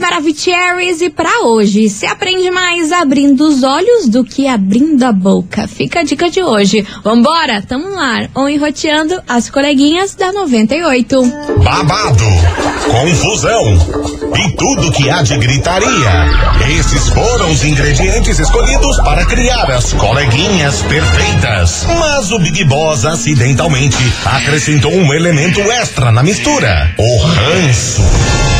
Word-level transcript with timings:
Maravicheries 0.00 1.02
e 1.02 1.10
para 1.10 1.42
hoje, 1.42 1.90
se 1.90 2.06
aprende 2.06 2.50
mais 2.50 2.90
abrindo 2.90 3.46
os 3.46 3.62
olhos 3.62 4.08
do 4.08 4.24
que 4.24 4.48
abrindo 4.48 5.02
a 5.04 5.12
boca. 5.12 5.68
Fica 5.68 6.00
a 6.00 6.02
dica 6.02 6.30
de 6.30 6.42
hoje. 6.42 6.86
Vambora, 7.04 7.60
tamo 7.60 7.98
ar, 7.98 8.30
ou 8.34 8.48
enroteando 8.48 9.20
as 9.28 9.50
coleguinhas 9.50 10.14
da 10.14 10.32
98. 10.32 11.22
Babado, 11.62 12.24
confusão 12.90 14.10
e 14.38 14.56
tudo 14.56 14.90
que 14.90 15.10
há 15.10 15.20
de 15.20 15.36
gritaria. 15.36 16.10
Esses 16.78 17.08
foram 17.10 17.50
os 17.50 17.62
ingredientes 17.62 18.38
escolhidos 18.38 18.96
para 19.02 19.26
criar 19.26 19.70
as 19.70 19.92
coleguinhas 19.92 20.80
perfeitas. 20.82 21.86
Mas 21.86 22.32
o 22.32 22.38
Big 22.38 22.64
Boss 22.64 23.04
acidentalmente 23.04 23.98
acrescentou 24.24 24.92
um 24.92 25.12
elemento 25.12 25.60
extra 25.60 26.10
na 26.10 26.22
mistura: 26.22 26.94
o 26.96 27.18
ranço. 27.18 28.59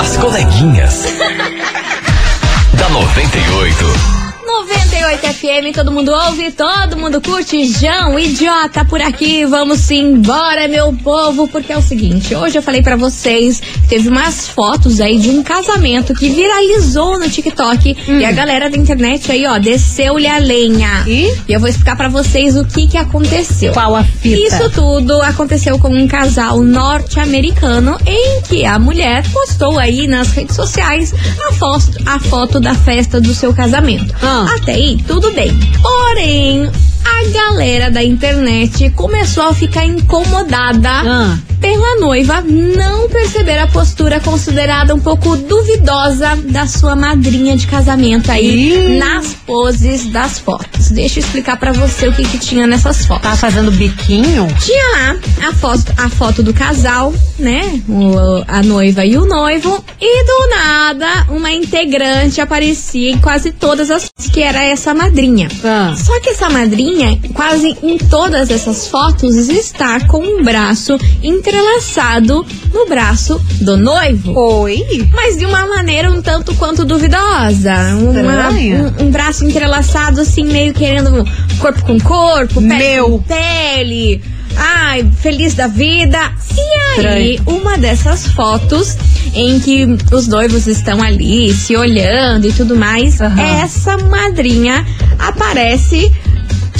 As 0.00 0.16
coleguinhas. 0.16 1.06
da 2.78 2.88
98. 2.88 4.21
98 4.44 5.26
FM, 5.34 5.74
todo 5.74 5.92
mundo 5.92 6.10
ouve, 6.12 6.50
todo 6.52 6.96
mundo 6.96 7.20
curte. 7.20 7.64
João, 7.66 8.18
idiota 8.18 8.84
por 8.84 9.00
aqui. 9.00 9.44
Vamos 9.46 9.90
embora, 9.90 10.66
meu 10.68 10.92
povo, 10.92 11.46
porque 11.48 11.72
é 11.72 11.78
o 11.78 11.82
seguinte: 11.82 12.34
hoje 12.34 12.58
eu 12.58 12.62
falei 12.62 12.82
pra 12.82 12.96
vocês 12.96 13.60
que 13.60 13.88
teve 13.88 14.08
umas 14.08 14.48
fotos 14.48 15.00
aí 15.00 15.18
de 15.18 15.30
um 15.30 15.42
casamento 15.42 16.14
que 16.14 16.28
viralizou 16.28 17.18
no 17.18 17.28
TikTok 17.28 17.96
e 18.20 18.24
a 18.24 18.32
galera 18.32 18.68
da 18.68 18.76
internet 18.76 19.30
aí, 19.30 19.46
ó, 19.46 19.58
desceu-lhe 19.58 20.26
a 20.26 20.38
lenha. 20.38 21.04
E? 21.06 21.32
eu 21.48 21.60
vou 21.60 21.68
explicar 21.68 21.96
pra 21.96 22.08
vocês 22.08 22.56
o 22.56 22.64
que 22.64 22.86
que 22.86 22.96
aconteceu. 22.96 23.72
Qual 23.72 23.94
a 23.94 24.04
fita? 24.04 24.36
Isso 24.36 24.70
tudo 24.70 25.20
aconteceu 25.22 25.78
com 25.78 25.88
um 25.88 26.08
casal 26.08 26.62
norte-americano 26.62 27.98
em 28.06 28.40
que 28.42 28.64
a 28.64 28.78
mulher 28.78 29.24
postou 29.32 29.78
aí 29.78 30.06
nas 30.06 30.32
redes 30.32 30.56
sociais 30.56 31.14
a 31.48 31.52
foto, 31.52 31.90
a 32.06 32.18
foto 32.18 32.60
da 32.60 32.74
festa 32.74 33.20
do 33.20 33.34
seu 33.34 33.54
casamento. 33.54 34.14
Ah. 34.22 34.31
Até 34.40 34.72
aí, 34.72 34.96
tudo 35.06 35.30
bem. 35.32 35.52
Porém, 35.82 36.70
a 37.24 37.28
galera 37.32 37.90
da 37.90 38.02
internet 38.02 38.90
começou 38.90 39.44
a 39.44 39.54
ficar 39.54 39.84
incomodada 39.84 40.88
Ah. 40.90 41.38
pela 41.60 42.00
noiva 42.00 42.40
não 42.42 43.08
perceber 43.08 43.58
a 43.58 43.66
postura 43.68 44.18
considerada 44.20 44.94
um 44.94 44.98
pouco 45.00 45.36
duvidosa 45.36 46.36
da 46.46 46.66
sua 46.66 46.96
madrinha 46.96 47.56
de 47.56 47.66
casamento 47.66 48.30
aí 48.32 48.94
Ih. 48.94 48.98
nas 48.98 49.34
poses 49.46 50.06
das 50.10 50.38
fotos. 50.40 50.90
Deixa 50.90 51.20
eu 51.20 51.24
explicar 51.24 51.56
pra 51.58 51.72
você 51.72 52.08
o 52.08 52.12
que, 52.12 52.24
que 52.24 52.38
tinha 52.38 52.66
nessas 52.66 53.06
fotos. 53.06 53.22
Tá 53.22 53.36
fazendo 53.36 53.70
biquinho? 53.70 54.48
Tinha 54.60 54.84
lá 54.92 55.48
a 55.48 55.52
foto, 55.52 55.92
a 55.96 56.08
foto 56.08 56.42
do 56.42 56.52
casal, 56.52 57.14
né? 57.38 57.80
O- 57.88 58.42
a 58.48 58.62
noiva 58.62 59.04
e 59.04 59.16
o 59.16 59.24
noivo. 59.24 59.84
E 60.00 60.24
do 60.24 60.48
nada, 60.50 61.26
uma 61.30 61.52
integrante 61.52 62.40
aparecia 62.40 63.10
em 63.10 63.18
quase 63.18 63.52
todas 63.52 63.90
as 63.90 64.04
fotos, 64.06 64.26
que 64.32 64.42
era 64.42 64.62
essa 64.64 64.92
madrinha. 64.94 65.48
Ah. 65.64 65.94
Só 65.96 66.18
que 66.20 66.30
essa 66.30 66.48
madrinha, 66.50 67.11
quase 67.34 67.76
em 67.82 67.98
todas 67.98 68.50
essas 68.50 68.86
fotos, 68.88 69.34
está 69.48 70.00
com 70.06 70.18
um 70.22 70.42
braço 70.44 70.96
entrelaçado 71.22 72.44
no 72.72 72.86
braço 72.86 73.40
do 73.60 73.76
noivo. 73.76 74.32
Oi? 74.38 74.82
Mas 75.12 75.36
de 75.36 75.44
uma 75.46 75.66
maneira 75.66 76.10
um 76.10 76.22
tanto 76.22 76.54
quanto 76.54 76.84
duvidosa. 76.84 77.74
Uma- 77.96 78.50
um, 78.50 79.06
um 79.06 79.10
braço 79.10 79.44
entrelaçado, 79.44 80.20
assim, 80.20 80.44
meio 80.44 80.72
querendo 80.72 81.24
corpo 81.58 81.84
com 81.84 81.98
corpo, 82.00 82.60
pele 82.60 82.78
Meu. 82.78 83.10
com 83.10 83.18
pele. 83.22 84.22
Ai, 84.56 85.10
feliz 85.20 85.54
da 85.54 85.66
vida. 85.66 86.18
E 87.00 87.06
aí, 87.06 87.40
uma 87.46 87.78
dessas 87.78 88.26
fotos 88.28 88.96
em 89.34 89.58
que 89.58 89.86
os 90.12 90.26
noivos 90.28 90.66
estão 90.66 91.02
ali 91.02 91.54
se 91.54 91.74
olhando 91.74 92.46
e 92.46 92.52
tudo 92.52 92.76
mais, 92.76 93.18
Aham. 93.20 93.40
essa 93.40 93.96
madrinha 93.96 94.84
aparece, 95.18 96.12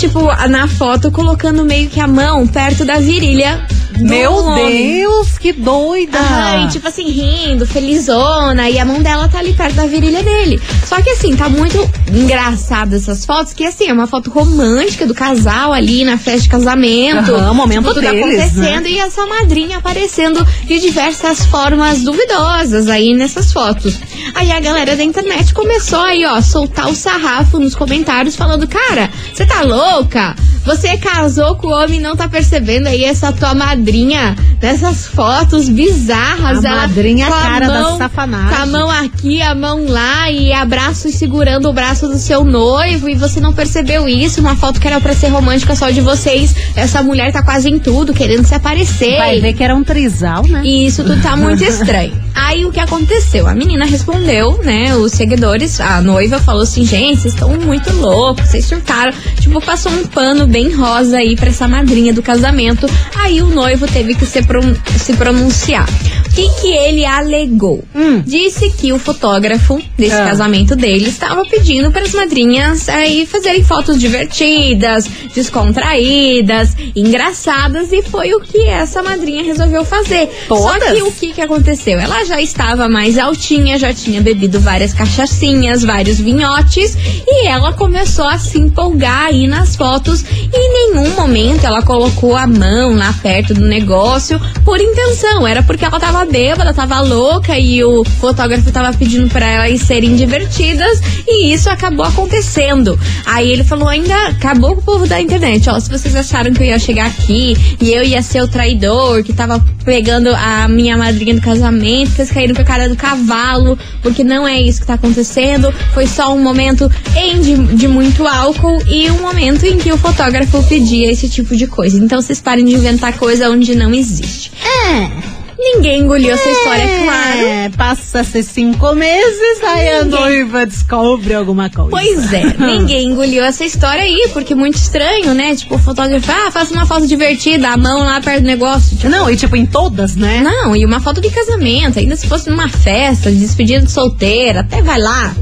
tipo, 0.03 0.21
na 0.49 0.67
foto, 0.67 1.13
colocando 1.13 1.65
meio 1.65 1.89
que 1.89 2.01
a 2.01 2.09
mão 2.09 2.45
perto 2.45 2.85
da 2.85 2.99
virilha. 2.99 3.65
Meu 4.03 4.35
homem. 4.35 4.99
Deus, 4.99 5.39
que 5.39 5.53
doida! 5.53 6.19
Ai, 6.19 6.69
tipo 6.69 6.87
assim, 6.89 7.09
rindo, 7.11 7.67
felizona, 7.67 8.69
e 8.69 8.79
a 8.79 8.85
mão 8.85 9.03
dela 9.03 9.29
tá 9.29 9.39
ali 9.39 9.53
perto 9.53 9.75
da 9.75 9.87
virilha 9.87 10.23
dele. 10.23 10.61
Só 10.85 11.01
que 11.01 11.11
assim, 11.11 11.37
tá 11.37 11.49
muito 11.49 11.79
engraçado 12.13 12.95
essas 12.95 13.25
fotos, 13.25 13.53
que 13.53 13.65
assim, 13.65 13.89
é 13.89 13.93
uma 13.93 14.07
foto 14.07 14.31
romântica 14.31 15.07
do 15.07 15.15
casal 15.15 15.73
ali 15.73 16.05
na 16.05 16.19
festa 16.19 16.43
de 16.43 16.49
casamento. 16.49 17.35
Aham, 17.35 17.51
o 17.51 17.55
momento 17.55 17.83
tipo, 17.83 17.95
tudo 17.95 18.01
deles, 18.01 18.23
acontecendo 18.23 18.89
e 18.89 18.99
essa 18.99 19.27
madrinha 19.27 19.79
aparecendo 19.79 20.47
de 20.65 20.79
diversas 20.79 21.47
formas 21.47 22.03
duvidosas 22.03 22.89
aí 22.89 23.15
nessas 23.15 23.53
fotos. 23.53 23.99
Aí 24.35 24.51
a 24.53 24.61
galera 24.61 24.97
da 24.97 25.03
internet 25.03 25.53
começou 25.55 26.01
aí, 26.01 26.25
ó, 26.25 26.41
soltar 26.41 26.89
o 26.89 26.95
sarrafo 26.95 27.59
nos 27.59 27.75
comentários 27.75 28.37
falando, 28.37 28.67
cara, 28.67 29.11
você 29.33 29.45
tá 29.47 29.63
louca? 29.63 30.35
Você 30.65 30.97
casou 30.97 31.57
com 31.57 31.69
o 31.69 31.71
homem 31.73 31.99
e 31.99 32.03
não 32.03 32.15
tá 32.17 32.29
percebendo 32.29 32.87
aí 32.87 33.05
essa 33.05 33.33
tua 33.33 33.53
madrinha 33.55 34.37
nessas 34.61 35.07
fotos 35.07 35.69
bizarras. 35.69 36.65
A 36.65 36.69
ela 36.69 36.81
madrinha, 36.83 37.27
com 37.27 37.35
a 37.35 37.41
cara 37.43 37.67
da 37.69 37.81
mão- 37.83 37.99
safanagem. 37.99 38.49
Com 38.57 38.63
a 38.63 38.67
mão 38.67 38.91
aqui, 38.91 39.43
a 39.43 39.55
mão 39.55 39.87
lá 39.89 40.31
e 40.31 40.53
abraço 40.53 41.09
e 41.09 41.13
segurando 41.13 41.69
o 41.69 41.73
braço 41.73 42.07
do 42.07 42.19
seu 42.19 42.45
noivo 42.45 43.09
e 43.09 43.15
você 43.15 43.41
não 43.41 43.53
percebeu 43.53 44.09
isso. 44.09 44.41
Uma 44.41 44.55
foto 44.57 44.81
que 44.81 44.87
era 44.87 45.01
pra 45.01 45.15
ser 45.15 45.29
romântica 45.29 45.75
só 45.75 45.91
de 45.91 46.01
vocês. 46.01 46.55
Essa 46.77 47.03
mulher 47.03 47.33
tá 47.33 47.43
quase 47.43 47.69
em 47.69 47.79
tudo, 47.79 48.15
querendo 48.15 48.47
se 48.47 48.55
aparecer. 48.55 49.17
Vai 49.19 49.41
ver 49.41 49.53
que 49.55 49.65
era 49.65 49.75
um 49.75 49.83
trisal, 49.83 50.47
né? 50.47 50.63
E 50.65 50.87
isso 50.87 51.03
tudo 51.03 51.21
tá 51.23 51.37
muito 51.37 51.63
estranho. 51.65 52.13
Aí 52.35 52.65
o 52.65 52.71
que 52.73 52.81
aconteceu? 52.81 53.47
A 53.47 53.55
menina 53.55 53.85
respondeu, 53.85 54.61
né? 54.65 54.95
Os 54.97 55.13
seguidores, 55.13 55.81
a 55.81 56.01
noiva 56.01 56.39
falou 56.39 56.63
assim: 56.63 56.85
gente, 56.85 57.21
vocês 57.21 57.35
estão 57.35 57.51
muito 57.59 57.93
loucos, 57.97 58.49
vocês 58.49 58.65
surtaram. 58.65 59.13
Tipo, 59.39 59.61
passou 59.61 59.93
um 59.93 60.07
pano 60.07 60.47
bem 60.53 60.71
rosa 60.71 61.17
aí 61.17 61.35
pra 61.35 61.49
essa 61.49 61.67
madrinha 61.67 62.13
do 62.13 62.23
casamento. 62.23 62.87
Aí 63.17 63.41
o 63.41 63.47
noivo 63.47 63.87
teve 63.87 64.15
que 64.15 64.27
se 64.27 65.15
pronunciar. 65.17 65.89
O 66.33 66.35
que, 66.35 66.49
que 66.63 66.69
ele 66.69 67.05
alegou? 67.05 67.85
Disse 68.25 68.71
que 68.71 68.91
o 68.91 68.99
fotógrafo 68.99 69.79
desse 69.99 70.15
Ah. 70.15 70.25
casamento 70.29 70.75
dele 70.75 71.09
estava 71.11 71.45
pedindo 71.45 71.91
para 71.93 72.03
as 72.03 72.15
madrinhas 72.15 72.89
aí 72.89 73.27
fazerem 73.27 73.63
fotos 73.63 74.01
divertidas, 74.01 75.07
descontraídas, 75.35 76.75
engraçadas 76.97 77.93
e 77.93 78.01
foi 78.03 78.35
o 78.35 78.41
que 78.41 78.67
essa 78.67 79.03
madrinha 79.03 79.43
resolveu 79.45 79.85
fazer. 79.85 80.29
Só 80.49 80.73
Todas? 80.73 80.93
que 80.93 81.03
o 81.03 81.13
que, 81.13 81.33
que 81.35 81.41
aconteceu? 81.41 81.99
Ela 81.99 82.25
já 82.25 82.41
estava 82.41 82.89
mais 82.89 83.19
altinha, 83.19 83.79
já 83.79 83.93
tinha 83.93 84.21
bebido 84.21 84.59
várias 84.61 84.95
cachaçinhas, 84.95 85.83
vários 85.83 86.19
vinhotes 86.19 86.97
e 87.27 87.47
ela 87.47 87.73
começou 87.75 88.27
a 88.27 88.39
se 88.39 88.59
empolgar 88.59 89.27
aí 89.27 89.47
nas 89.47 89.77
fotos 89.77 90.23
e 90.23 90.57
em 90.57 90.93
nenhum 90.95 91.11
momento 91.15 91.65
ela 91.67 91.83
colocou 91.83 92.35
a 92.37 92.47
mão 92.47 92.95
lá 92.97 93.13
perto 93.23 93.53
do 93.55 93.67
negócio 93.67 94.41
por 94.65 94.81
intenção. 94.81 95.47
Era 95.47 95.63
porque 95.63 95.85
ela 95.85 95.99
tava 96.23 96.27
bêbada, 96.27 96.75
tava 96.75 97.01
louca 97.01 97.59
e 97.59 97.83
o 97.83 98.05
fotógrafo 98.05 98.71
tava 98.71 98.97
pedindo 98.97 99.29
para 99.29 99.47
elas 99.47 99.81
serem 99.81 100.15
divertidas 100.15 101.01
e 101.27 101.53
isso 101.53 101.69
acabou 101.69 102.05
acontecendo. 102.05 102.99
Aí 103.27 103.51
ele 103.51 103.65
falou 103.65 103.89
ainda, 103.89 104.15
acabou 104.29 104.75
com 104.75 104.81
o 104.81 104.85
povo 104.85 105.07
da 105.07 105.21
internet, 105.21 105.69
ó, 105.69 105.79
se 105.81 105.91
vocês 105.91 106.15
acharam 106.15 106.53
que 106.53 106.63
eu 106.63 106.67
ia 106.67 106.79
chegar 106.79 107.07
aqui 107.07 107.57
e 107.81 107.93
eu 107.93 108.05
ia 108.05 108.23
ser 108.23 108.43
o 108.43 108.49
traidor 108.49 109.23
que 109.25 109.33
tava 109.33 109.65
pegando 109.85 110.29
a 110.35 110.69
minha 110.69 110.97
madrinha 110.97 111.35
do 111.35 111.41
casamento, 111.41 112.13
vocês 112.13 112.31
caíram 112.31 112.55
com 112.55 112.63
a 112.63 112.65
cara 112.65 112.89
do 112.89 112.97
cavalo, 112.97 113.79
porque 114.01 114.23
não 114.23 114.47
é 114.47 114.61
isso 114.61 114.81
que 114.81 114.87
tá 114.87 114.95
acontecendo. 114.95 115.73
Foi 115.93 116.07
só 116.07 116.33
um 116.33 116.43
momento 116.43 116.91
em 117.17 117.41
de, 117.41 117.57
de 117.75 117.89
muito 117.89 118.27
álcool 118.27 118.79
e 118.87 119.11
um 119.11 119.21
momento 119.21 119.65
em 119.65 119.77
que 119.79 119.91
o 119.91 119.99
fotógrafo 119.99 120.63
pedia 120.65 121.11
esse 121.11 121.29
tipo 121.29 121.57
de 121.57 121.67
coisa. 121.67 121.99
Então 121.99 122.21
vocês 122.23 122.41
parem 122.41 122.65
de 122.65 122.75
inventar 122.75 123.17
coisa 123.19 123.51
onde 123.51 123.75
não 123.75 123.93
existe. 123.93 124.53
É. 124.89 125.42
Ninguém 125.63 126.01
engoliu 126.01 126.33
essa 126.33 126.49
história, 126.49 126.83
é 126.83 127.05
claro. 127.05 127.47
É, 127.47 127.69
passa-se 127.71 128.43
cinco 128.43 128.95
meses, 128.97 129.63
aí 129.63 129.97
a 129.97 130.05
noiva 130.05 130.67
descobre 130.67 131.33
alguma 131.35 131.71
coisa. 131.71 131.91
Pois 131.91 132.33
é, 132.33 132.43
ninguém 132.59 133.11
engoliu 133.11 133.45
essa 133.45 133.65
história 133.65 134.03
aí, 134.03 134.29
porque 134.33 134.55
é 134.55 134.57
muito 134.57 134.75
estranho, 134.75 135.33
né? 135.35 135.55
Tipo, 135.55 135.77
o 135.77 135.79
fotógrafo, 135.79 136.31
ah, 136.33 136.51
faça 136.51 136.75
uma 136.75 136.85
foto 136.85 137.07
divertida, 137.07 137.69
a 137.69 137.77
mão 137.77 138.01
lá 138.01 138.21
perto 138.21 138.41
do 138.41 138.47
negócio. 138.47 138.97
Tipo, 138.97 139.09
Não, 139.09 139.31
e 139.31 139.37
tipo, 139.37 139.55
em 139.55 139.65
todas, 139.65 140.17
né? 140.17 140.41
Não, 140.41 140.75
e 140.75 140.85
uma 140.85 140.99
foto 140.99 141.21
de 141.21 141.31
casamento, 141.31 141.99
ainda 141.99 142.17
se 142.17 142.27
fosse 142.27 142.51
numa 142.51 142.69
festa, 142.69 143.31
de 143.31 143.39
despedida 143.39 143.85
de 143.85 143.91
solteira, 143.93 144.61
até 144.61 144.83
vai 144.83 144.99
lá. 144.99 145.33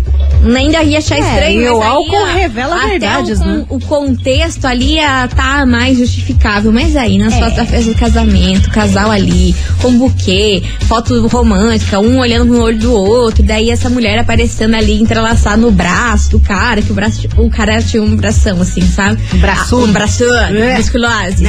Ainda 0.42 0.82
ia 0.82 0.98
achar 0.98 1.16
É, 1.16 1.20
estranho, 1.20 1.60
e 1.62 1.68
o 1.68 1.80
aí, 1.82 1.88
álcool 1.88 2.16
ó, 2.16 2.24
revela 2.24 2.76
até 2.76 2.88
verdades, 2.88 3.40
o, 3.40 3.44
né? 3.44 3.64
O 3.68 3.78
contexto 3.80 4.64
ali 4.64 4.94
ia 4.94 5.28
tá 5.28 5.66
mais 5.66 5.98
justificável, 5.98 6.72
mas 6.72 6.96
aí 6.96 7.18
nas 7.18 7.34
É. 7.34 7.38
fotos 7.38 7.56
da 7.56 7.66
festa 7.66 7.90
do 7.92 7.98
casamento, 7.98 8.70
casal 8.70 9.10
ali, 9.10 9.54
com 9.82 9.92
buquê, 9.98 10.62
foto 10.88 11.26
romântica, 11.28 12.00
um 12.00 12.18
olhando 12.18 12.54
no 12.54 12.62
olho 12.62 12.78
do 12.78 12.92
outro, 12.92 13.42
daí 13.42 13.70
essa 13.70 13.90
mulher 13.90 14.18
aparecendo 14.18 14.74
ali 14.74 15.00
entrelaçada 15.00 15.58
no 15.58 15.70
braço 15.70 16.30
do 16.30 16.40
cara, 16.40 16.80
que 16.80 16.90
o 16.90 16.94
braço, 16.94 17.20
o 17.36 17.50
cara 17.50 17.82
tinha 17.82 18.02
um 18.02 18.16
bração 18.16 18.60
assim, 18.62 18.80
sabe? 18.82 19.20
Um 19.34 19.38
braçudo. 19.38 19.84
Ah, 19.84 19.88
Um 19.88 19.92
braçudo, 19.92 20.34
É. 20.34 20.76
musculoso. 20.78 21.44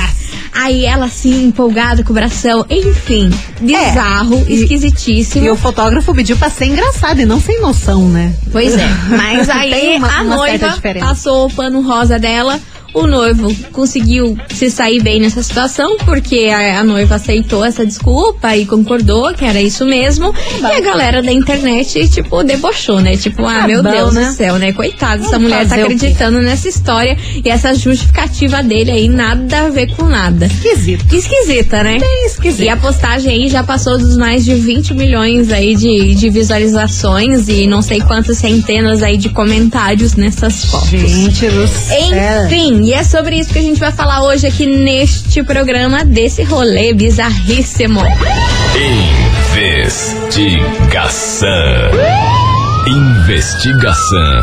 Aí 0.53 0.85
ela 0.85 1.05
assim, 1.05 1.45
empolgada 1.45 2.03
com 2.03 2.11
o 2.11 2.13
bração, 2.13 2.65
enfim, 2.69 3.29
bizarro, 3.61 4.43
É. 4.47 4.51
E- 4.51 4.61
esquisitíssimo. 4.63 5.45
E 5.45 5.49
o 5.49 5.55
fotógrafo 5.55 6.13
pediu 6.13 6.35
pra 6.35 6.49
ser 6.49 6.65
engraçado 6.65 7.21
e 7.21 7.25
não 7.25 7.39
sem 7.39 7.61
noção, 7.61 8.09
né? 8.09 8.33
Pois 8.51 8.75
é, 8.77 8.80
mas 9.17 9.49
aí 9.49 9.97
uma- 9.97 10.07
a 10.19 10.23
noiva 10.23 10.67
passou 10.99 11.47
o 11.47 11.49
pano 11.53 11.81
rosa 11.81 12.17
dela. 12.19 12.59
O 12.93 13.07
noivo 13.07 13.53
conseguiu 13.71 14.37
se 14.53 14.69
sair 14.69 15.01
bem 15.01 15.19
nessa 15.19 15.41
situação, 15.41 15.97
porque 15.99 16.49
a, 16.53 16.79
a 16.79 16.83
noiva 16.83 17.15
aceitou 17.15 17.63
essa 17.63 17.85
desculpa 17.85 18.55
e 18.55 18.65
concordou 18.65 19.33
que 19.33 19.45
era 19.45 19.61
isso 19.61 19.85
mesmo. 19.85 20.33
E 20.59 20.65
a 20.65 20.79
galera 20.81 21.21
da 21.21 21.31
internet, 21.31 22.09
tipo, 22.09 22.43
debochou, 22.43 22.99
né? 22.99 23.15
Tipo, 23.15 23.45
ah, 23.45 23.61
Tá 23.61 23.67
meu 23.67 23.81
bom, 23.83 23.91
Deus 23.91 24.13
né? 24.13 24.25
do 24.25 24.33
céu, 24.33 24.57
né? 24.57 24.73
Coitada, 24.73 25.23
essa 25.23 25.39
mulher 25.39 25.67
tá 25.67 25.75
acreditando 25.75 26.39
nessa 26.41 26.67
história 26.67 27.17
e 27.43 27.49
essa 27.49 27.73
justificativa 27.73 28.61
dele 28.63 28.91
aí, 28.91 29.07
nada 29.07 29.65
a 29.65 29.69
ver 29.69 29.95
com 29.95 30.05
nada. 30.05 30.45
Esquisito. 30.47 31.15
Esquisita, 31.15 31.83
né? 31.83 31.97
Bem 31.99 32.25
esquisito. 32.25 32.63
E 32.63 32.69
a 32.69 32.75
postagem 32.77 33.31
aí 33.31 33.49
já 33.49 33.63
passou 33.63 33.97
dos 33.97 34.17
mais 34.17 34.43
de 34.43 34.53
20 34.55 34.93
milhões 34.93 35.51
aí 35.51 35.75
de, 35.75 36.13
de 36.15 36.29
visualizações 36.29 37.47
e 37.47 37.67
não 37.67 37.81
sei 37.81 38.01
quantas 38.01 38.37
centenas 38.37 39.01
aí 39.03 39.17
de 39.17 39.29
comentários 39.29 40.15
nessas 40.15 40.65
fotos. 40.65 40.89
Gente 40.89 41.47
do 41.49 41.67
céu. 41.67 42.45
Enfim, 42.45 42.80
e 42.83 42.93
é 42.93 43.03
sobre 43.03 43.37
isso 43.37 43.53
que 43.53 43.59
a 43.59 43.61
gente 43.61 43.79
vai 43.79 43.91
falar 43.91 44.23
hoje 44.23 44.47
aqui 44.47 44.65
neste 44.65 45.43
programa 45.43 46.03
desse 46.03 46.43
rolê 46.43 46.93
bizarríssimo. 46.93 48.01
Investigação. 49.55 51.49
Investigação 52.87 54.41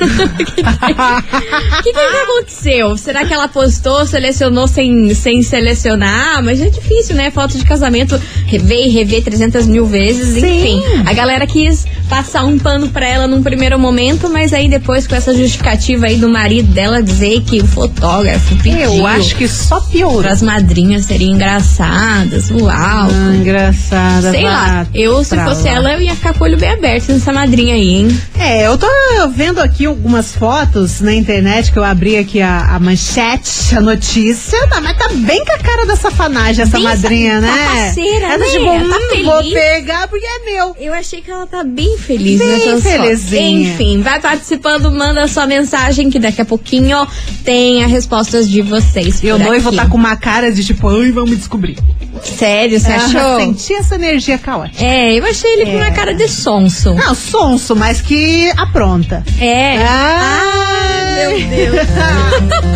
O 0.62 1.82
que, 1.82 1.92
que, 1.92 1.92
que 1.92 2.16
aconteceu? 2.16 2.96
Será 2.96 3.24
que 3.24 3.32
ela 3.32 3.48
postou, 3.48 4.06
selecionou 4.06 4.66
sem, 4.68 5.12
sem 5.14 5.42
selecionar? 5.42 6.42
Mas 6.42 6.60
é 6.60 6.68
difícil, 6.68 7.14
né? 7.16 7.30
Foto 7.30 7.56
de 7.58 7.64
casamento, 7.64 8.20
rever 8.46 8.86
e 8.86 8.88
rever 8.90 9.22
300 9.22 9.66
mil 9.66 9.86
vezes, 9.86 10.36
enfim. 10.36 10.82
A 11.06 11.12
galera 11.12 11.46
quis 11.46 11.84
passar 12.08 12.44
um 12.44 12.58
pano 12.58 12.88
pra 12.88 13.06
ela 13.06 13.26
num 13.26 13.42
primeiro 13.42 13.78
momento, 13.78 14.28
mas 14.28 14.52
aí 14.52 14.68
depois 14.68 15.06
com 15.06 15.14
essa 15.14 15.34
justificativa 15.34 16.06
aí 16.06 16.16
do 16.16 16.28
marido 16.28 16.72
dela 16.72 17.02
dizer 17.02 17.42
que 17.42 17.60
o 17.60 17.66
fotógrafo 17.66 18.54
pediu 18.62 18.80
Eu 18.94 19.06
acho 19.06 19.34
que 19.36 19.41
só 19.48 19.80
piorou. 19.80 20.26
as 20.30 20.42
madrinhas 20.42 21.04
seriam 21.06 21.34
engraçadas, 21.34 22.50
uau. 22.50 22.68
Ah, 22.70 23.34
engraçada. 23.34 24.30
Sei 24.30 24.44
lá, 24.44 24.86
eu 24.94 25.22
se 25.24 25.36
fosse 25.36 25.64
lá. 25.64 25.70
ela, 25.70 25.92
eu 25.94 26.00
ia 26.00 26.14
ficar 26.14 26.34
com 26.34 26.44
o 26.44 26.46
olho 26.46 26.58
bem 26.58 26.70
aberto 26.70 27.10
nessa 27.12 27.32
madrinha 27.32 27.74
aí, 27.74 27.88
hein? 27.88 28.20
É, 28.38 28.66
eu 28.66 28.76
tô 28.78 28.86
vendo 29.34 29.60
aqui 29.60 29.86
algumas 29.86 30.32
fotos 30.34 31.00
na 31.00 31.14
internet 31.14 31.70
que 31.72 31.78
eu 31.78 31.84
abri 31.84 32.16
aqui 32.16 32.40
a, 32.40 32.74
a 32.74 32.78
manchete, 32.78 33.76
a 33.76 33.80
notícia, 33.80 34.66
tá, 34.68 34.80
mas 34.80 34.96
tá 34.96 35.08
bem 35.12 35.44
com 35.44 35.52
a 35.52 35.58
cara 35.58 35.86
da 35.86 35.96
safanagem 35.96 36.62
essa 36.62 36.72
Bem 36.76 36.82
madrinha, 36.84 37.40
sa- 37.40 37.46
né? 37.46 37.52
trapaceira, 37.64 38.26
Ela 38.26 38.38
né? 38.38 38.46
tipo, 38.46 38.64
Tá 38.64 38.72
hum, 38.72 39.24
vou 39.24 39.36
feliz. 39.38 39.54
pegar 39.54 40.08
porque 40.08 40.26
é 40.26 40.44
meu. 40.50 40.76
Eu 40.80 40.92
achei 40.94 41.20
que 41.20 41.30
ela 41.30 41.46
tá 41.46 41.62
bem 41.62 41.96
feliz 41.98 42.38
Bem 42.38 42.48
nessas 42.48 42.82
fotos. 42.82 42.92
felizinha. 43.02 43.72
Enfim, 43.74 44.00
vai 44.02 44.20
participando, 44.20 44.90
manda 44.90 45.26
sua 45.28 45.46
mensagem 45.46 46.10
que 46.10 46.18
daqui 46.18 46.40
a 46.40 46.44
pouquinho 46.44 47.06
tem 47.44 47.84
as 47.84 47.90
respostas 47.90 48.48
de 48.48 48.60
vocês. 48.62 49.22
E 49.22 49.28
por 49.38 49.46
noivo 49.46 49.68
aqui. 49.68 49.76
tá 49.76 49.86
com 49.86 49.96
uma 49.96 50.16
cara 50.16 50.50
de 50.52 50.64
tipo, 50.64 50.88
ai, 50.88 51.10
vamos 51.10 51.36
descobrir. 51.36 51.78
Sério, 52.22 52.78
você 52.78 52.92
Ah, 52.92 52.96
achou? 52.96 53.40
Senti 53.40 53.74
essa 53.74 53.94
energia 53.96 54.38
caótica. 54.38 54.84
É, 54.84 55.14
eu 55.18 55.24
achei 55.26 55.50
ele 55.54 55.66
com 55.66 55.76
uma 55.76 55.90
cara 55.90 56.14
de 56.14 56.28
sonso. 56.28 56.94
Não, 56.94 57.14
sonso, 57.14 57.74
mas 57.74 58.00
que 58.00 58.50
apronta. 58.56 59.24
É. 59.40 59.78
Ah, 59.78 61.14
meu 61.16 61.48
Deus. 61.48 61.76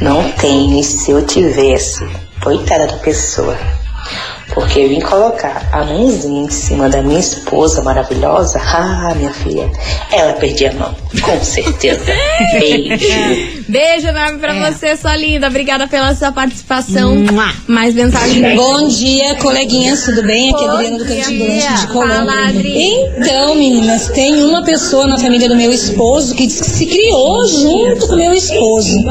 não 0.00 0.30
tem 0.32 0.78
e 0.80 0.84
se 0.84 1.10
eu 1.10 1.24
tivesse, 1.26 2.06
coitada 2.42 2.86
da 2.86 2.96
pessoa. 2.96 3.56
Porque 4.56 4.80
eu 4.80 4.88
vim 4.88 5.00
colocar 5.00 5.68
a 5.70 5.84
mãozinha 5.84 6.44
em 6.46 6.50
cima 6.50 6.88
da 6.88 7.02
minha 7.02 7.20
esposa 7.20 7.82
maravilhosa, 7.82 8.58
ah, 8.58 9.12
minha 9.14 9.30
filha, 9.30 9.70
ela 10.10 10.32
perdia 10.32 10.70
a 10.70 10.72
mão, 10.72 10.96
com 11.20 11.44
certeza. 11.44 12.00
Beijo. 12.58 13.64
Beijo 13.68 14.08
enorme 14.08 14.38
pra 14.38 14.54
É. 14.56 14.72
você, 14.72 14.96
sua 14.96 15.14
linda. 15.14 15.48
Obrigada 15.48 15.86
pela 15.86 16.14
sua 16.14 16.32
participação. 16.32 17.14
Mua. 17.16 17.52
Mais 17.66 17.94
mensagem. 17.94 18.56
Bom 18.56 18.88
dia, 18.88 19.34
coleguinhas, 19.34 20.04
tudo 20.04 20.22
bem? 20.22 20.54
Aqui 20.54 20.64
é 20.64 20.66
a 20.66 20.70
Bom 20.70 20.76
Adriana 20.78 20.98
do. 20.98 21.04
Cantinho 21.04 21.38
do 21.38 21.46
Lanche 21.52 21.80
de 21.80 21.86
Colômbia. 21.88 22.16
Fala. 22.16 22.52
Então, 22.54 23.54
meninas, 23.56 24.08
tem 24.08 24.42
uma 24.42 24.64
pessoa 24.64 25.06
na 25.06 25.18
família 25.18 25.50
do 25.50 25.56
meu 25.56 25.70
esposo 25.70 26.34
que 26.34 26.46
diz 26.46 26.60
que 26.62 26.70
se 26.70 26.86
criou 26.86 27.46
junto 27.46 28.06
com 28.06 28.14
o 28.14 28.16
meu 28.16 28.32
esposo. 28.32 29.04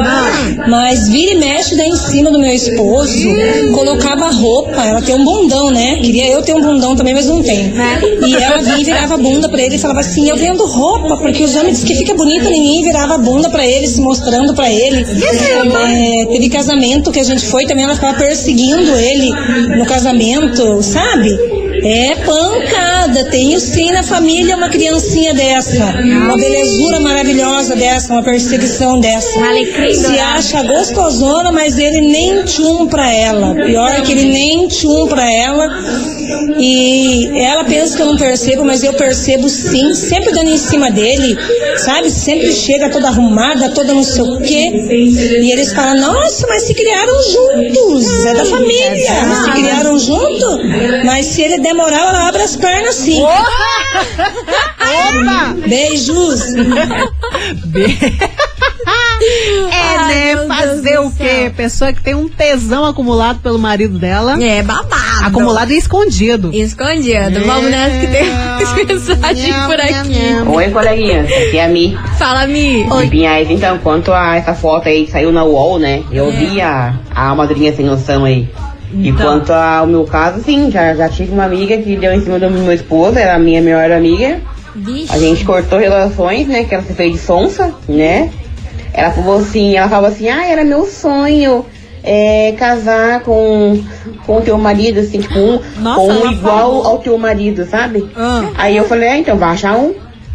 Mas 0.68 1.08
vira 1.10 1.34
e 1.34 1.38
mexe 1.38 1.76
daí 1.78 1.90
em 1.90 1.96
cima 1.96 2.32
do 2.32 2.40
meu 2.40 2.52
esposo, 2.52 3.14
colocava 3.76 4.32
roupa, 4.32 4.82
ela 4.84 5.02
tem 5.04 5.14
um 5.14 5.24
bundão, 5.36 5.72
né? 5.72 5.98
Queria 5.98 6.28
eu 6.32 6.42
ter 6.42 6.54
um 6.56 6.62
bundão 6.62 6.96
também, 6.96 7.14
mas 7.14 7.28
não 7.28 7.42
tem. 7.42 7.74
E 8.26 8.36
ela 8.36 8.58
vinha 8.62 8.80
e 8.80 8.84
virava 8.84 9.16
a 9.16 9.18
bunda 9.18 9.50
pra 9.50 9.62
ele 9.62 9.76
e 9.76 9.80
falava 9.80 10.00
assim, 10.00 10.30
eu 10.30 10.38
vendo 10.38 10.66
roupa, 10.66 11.18
porque 11.18 11.44
os 11.44 11.56
homens 11.56 11.80
dizem 11.82 11.88
que 11.88 11.96
fica 11.96 12.14
bonita 12.14 12.50
em 12.50 12.62
mim, 12.62 12.80
e 12.82 12.84
virava 12.84 13.16
a 13.16 13.18
bunda 13.18 13.50
pra 13.50 13.66
ele, 13.66 13.88
se 13.88 14.02
mostrando 14.02 14.54
pra 14.54 14.72
ele. 14.72 15.06
É, 15.92 16.26
teve 16.26 16.50
casamento 16.50 17.12
que 17.12 17.20
a 17.20 17.24
gente 17.24 17.46
foi, 17.46 17.66
também 17.66 17.84
ela 17.84 17.96
ficava 17.96 18.18
perseguindo 18.18 18.92
ele 18.96 19.32
no 19.78 19.86
casamento, 19.86 20.82
sabe? 20.82 21.30
É 21.88 22.16
pancada, 22.16 23.26
tenho 23.26 23.60
sim 23.60 23.92
na 23.92 24.02
família 24.02 24.58
uma 24.58 24.70
criancinha 24.70 25.36
dessa, 25.36 25.86
uma 26.02 26.36
belezura 26.36 27.00
maravilhosa 27.00 27.76
dessa, 27.76 28.12
uma 28.12 28.24
perseguição 28.24 29.00
dessa. 29.00 29.40
Se 29.94 30.18
acha 30.18 30.64
gostosona, 30.64 31.52
mas 31.52 31.78
ele 31.78 32.02
nem 32.02 32.44
tchum 32.44 32.88
pra 32.88 33.14
ela. 33.14 33.54
Pior 33.54 34.02
que 34.02 34.14
ele 34.14 34.26
nem 34.26 34.68
tchum 34.68 35.08
pra 35.08 35.32
ela. 35.32 35.70
E 36.58 37.30
ela 37.40 37.64
pensa 37.64 37.96
que 37.96 38.02
eu 38.02 38.08
não 38.08 38.18
percebo, 38.18 38.66
mas 38.66 38.84
eu 38.84 38.94
percebo 38.94 39.48
sim, 39.48 39.94
sempre 39.94 40.32
dando 40.34 40.50
em 40.50 40.58
cima 40.58 40.90
dele, 40.90 41.38
sabe? 41.78 42.10
Sempre 42.10 42.52
chega 42.52 42.90
toda 42.90 43.10
arrumada, 43.10 43.70
toda 43.70 43.94
não 43.94 44.04
sei 44.04 44.24
o 44.24 44.40
quê. 44.40 44.72
E 44.90 45.52
eles 45.52 45.72
falam, 45.74 46.14
nossa, 46.14 46.48
mas 46.48 46.64
se 46.64 46.74
criaram 46.74 47.14
juntos, 47.32 48.26
é 48.26 48.34
da 48.34 48.46
família. 48.46 48.96
Se 49.44 49.52
criaram 49.52 50.00
junto, 50.00 50.60
mas 51.06 51.28
se 51.28 51.44
ele 51.44 51.60
demorar, 51.76 51.98
ela 51.98 52.30
abre 52.30 52.42
as 52.42 52.56
pernas 52.56 52.96
sim. 52.96 53.22
Beijos! 55.68 56.42
É, 59.72 59.98
Ai, 59.98 60.36
né? 60.36 60.48
Fazer 60.48 60.82
Deus 60.82 61.14
o 61.14 61.18
quê? 61.18 61.52
Pessoa 61.56 61.92
que 61.94 62.04
tem 62.04 62.14
um 62.14 62.28
tesão 62.28 62.86
acumulado 62.86 63.40
pelo 63.40 63.58
marido 63.58 63.98
dela. 63.98 64.42
É 64.44 64.62
babado. 64.62 65.24
Acumulado 65.24 65.72
e 65.72 65.78
escondido. 65.78 66.52
Escondido. 66.54 67.44
Vamos 67.46 67.72
nessa 67.72 67.98
que 67.98 68.08
tem 68.08 68.30
mais 68.30 68.74
mensagem 68.74 69.54
por 69.66 69.80
aqui. 69.80 70.50
Oi, 70.54 70.70
coleguinha. 70.70 71.22
Aqui 71.22 71.58
é 71.58 71.66
a 71.66 71.68
Mi. 71.68 71.98
Fala, 72.20 72.46
Mi. 72.46 72.84
De 72.84 73.08
Pinhais. 73.08 73.50
Então, 73.50 73.80
quanto 73.80 74.14
a 74.14 74.36
essa 74.36 74.54
foto 74.54 74.88
aí 74.90 75.06
que 75.06 75.12
saiu 75.12 75.32
na 75.32 75.44
UOL, 75.44 75.80
né? 75.80 76.04
Eu 76.12 76.32
vi 76.32 76.62
a, 76.62 76.94
a 77.16 77.34
madrinha 77.34 77.74
sem 77.74 77.86
noção 77.86 78.26
aí. 78.26 78.48
E 78.98 79.10
Então. 79.10 79.26
quanto 79.40 79.52
ao 79.52 79.86
meu 79.88 80.06
caso, 80.06 80.42
sim, 80.44 80.72
já, 80.72 80.94
já 80.96 81.10
tive 81.10 81.32
uma 81.34 81.46
amiga 81.46 81.78
que 81.78 81.96
deu 81.96 82.14
em 82.14 82.22
cima 82.22 82.40
do 82.40 82.50
meu 82.50 82.72
esposo, 82.74 83.18
era 83.18 83.36
a 83.36 83.40
minha 83.40 83.62
melhor 83.62 83.92
amiga. 83.92 84.40
Vixe. 84.76 85.14
A 85.14 85.18
gente 85.18 85.46
cortou 85.46 85.80
relações, 85.80 86.48
né? 86.48 86.64
Que 86.64 86.76
ela 86.76 86.84
se 86.84 86.94
fez 86.94 87.14
de 87.14 87.20
sonsa, 87.20 87.74
né? 87.88 88.30
Ela 88.94 89.12
falou 89.12 89.38
assim, 89.40 89.76
ela 89.76 89.90
falava 89.90 90.08
assim, 90.14 90.30
ah, 90.30 90.46
era 90.48 90.64
meu 90.64 90.86
sonho 90.86 91.66
é, 92.04 92.54
casar 92.58 93.22
com 93.22 93.84
com 94.26 94.38
o 94.38 94.42
teu 94.42 94.58
marido, 94.58 95.00
assim, 95.00 95.20
tipo, 95.20 95.38
um, 95.38 95.60
Nossa, 95.82 96.00
com 96.02 96.08
um 96.28 96.32
igual 96.32 96.58
falou. 96.58 96.88
ao 96.88 96.98
teu 97.00 97.18
marido, 97.18 97.66
sabe? 97.66 98.10
Ah. 98.16 98.50
Aí 98.56 98.78
eu 98.78 98.86
falei, 98.86 99.10
ah, 99.10 99.18
então 99.18 99.38
vai 99.38 99.50
achar 99.50 99.76
um. 99.78 99.94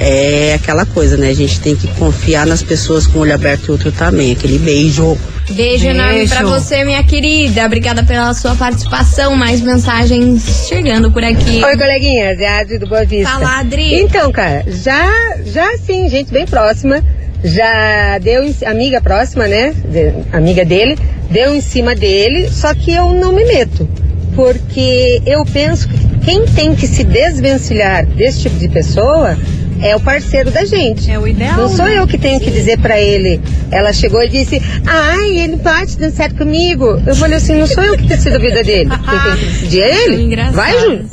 É 0.00 0.54
aquela 0.54 0.86
coisa, 0.86 1.16
né? 1.16 1.28
A 1.28 1.34
gente 1.34 1.58
tem 1.58 1.74
que 1.74 1.88
confiar 1.88 2.46
nas 2.46 2.62
pessoas 2.62 3.04
com 3.04 3.18
o 3.18 3.22
olho 3.22 3.34
aberto 3.34 3.66
e 3.66 3.70
outro 3.72 3.90
também. 3.90 4.32
Aquele 4.32 4.56
beijo. 4.58 5.18
Beijo 5.50 5.86
enorme 5.86 6.28
pra 6.28 6.42
você, 6.44 6.84
minha 6.84 7.02
querida. 7.02 7.64
Obrigada 7.64 8.02
pela 8.02 8.32
sua 8.34 8.54
participação. 8.54 9.34
Mais 9.34 9.60
mensagens 9.60 10.66
chegando 10.68 11.10
por 11.10 11.24
aqui. 11.24 11.64
Oi, 11.64 11.76
coleguinhas, 11.76 12.38
é 12.38 12.46
a 12.46 12.60
Adri 12.60 12.78
do 12.78 12.86
Boa 12.86 13.04
Vista. 13.04 13.30
Fala, 13.32 13.60
Adri. 13.60 13.94
Então, 14.00 14.30
cara, 14.30 14.64
já, 14.68 15.08
já 15.46 15.76
sim, 15.78 16.08
gente 16.08 16.30
bem 16.32 16.46
próxima, 16.46 17.02
já 17.42 18.18
deu, 18.18 18.42
amiga 18.66 19.00
próxima, 19.00 19.46
né, 19.46 19.72
de- 19.72 20.12
amiga 20.36 20.64
dele, 20.64 20.96
deu 21.30 21.54
em 21.54 21.60
cima 21.60 21.94
dele, 21.94 22.48
só 22.50 22.74
que 22.74 22.92
eu 22.92 23.12
não 23.14 23.32
me 23.32 23.44
meto, 23.44 23.88
porque 24.34 25.22
eu 25.26 25.44
penso 25.46 25.88
que 25.88 26.08
quem 26.24 26.44
tem 26.46 26.74
que 26.74 26.86
se 26.86 27.04
desvencilhar 27.04 28.04
desse 28.06 28.42
tipo 28.42 28.56
de 28.58 28.68
pessoa 28.68 29.36
é 29.82 29.94
o 29.96 30.00
parceiro 30.00 30.50
da 30.50 30.64
gente. 30.64 31.10
É 31.10 31.18
o 31.18 31.26
ideal. 31.26 31.56
Não 31.56 31.68
sou 31.68 31.84
né? 31.86 31.98
eu 31.98 32.06
que 32.06 32.18
tenho 32.18 32.40
que 32.40 32.50
dizer 32.50 32.78
pra 32.78 33.00
ele. 33.00 33.40
Ela 33.70 33.92
chegou 33.92 34.22
e 34.22 34.28
disse: 34.28 34.60
Ai, 34.86 35.38
ele 35.38 35.56
pode 35.58 35.96
dançar 35.98 36.32
comigo. 36.34 37.00
Eu 37.06 37.14
falei 37.16 37.36
assim: 37.38 37.54
Não 37.54 37.66
sou 37.66 37.82
eu 37.84 37.96
que 37.96 38.04
decido 38.06 38.36
a 38.36 38.38
vida 38.38 38.62
dele. 38.64 38.90
Quem 39.08 39.20
tem 39.20 39.36
que 39.36 39.44
decidir 39.46 39.82
é 39.82 40.04
ele. 40.04 40.22
engraçadas. 40.24 40.54
Vai, 40.56 40.78
Júlio. 40.80 41.06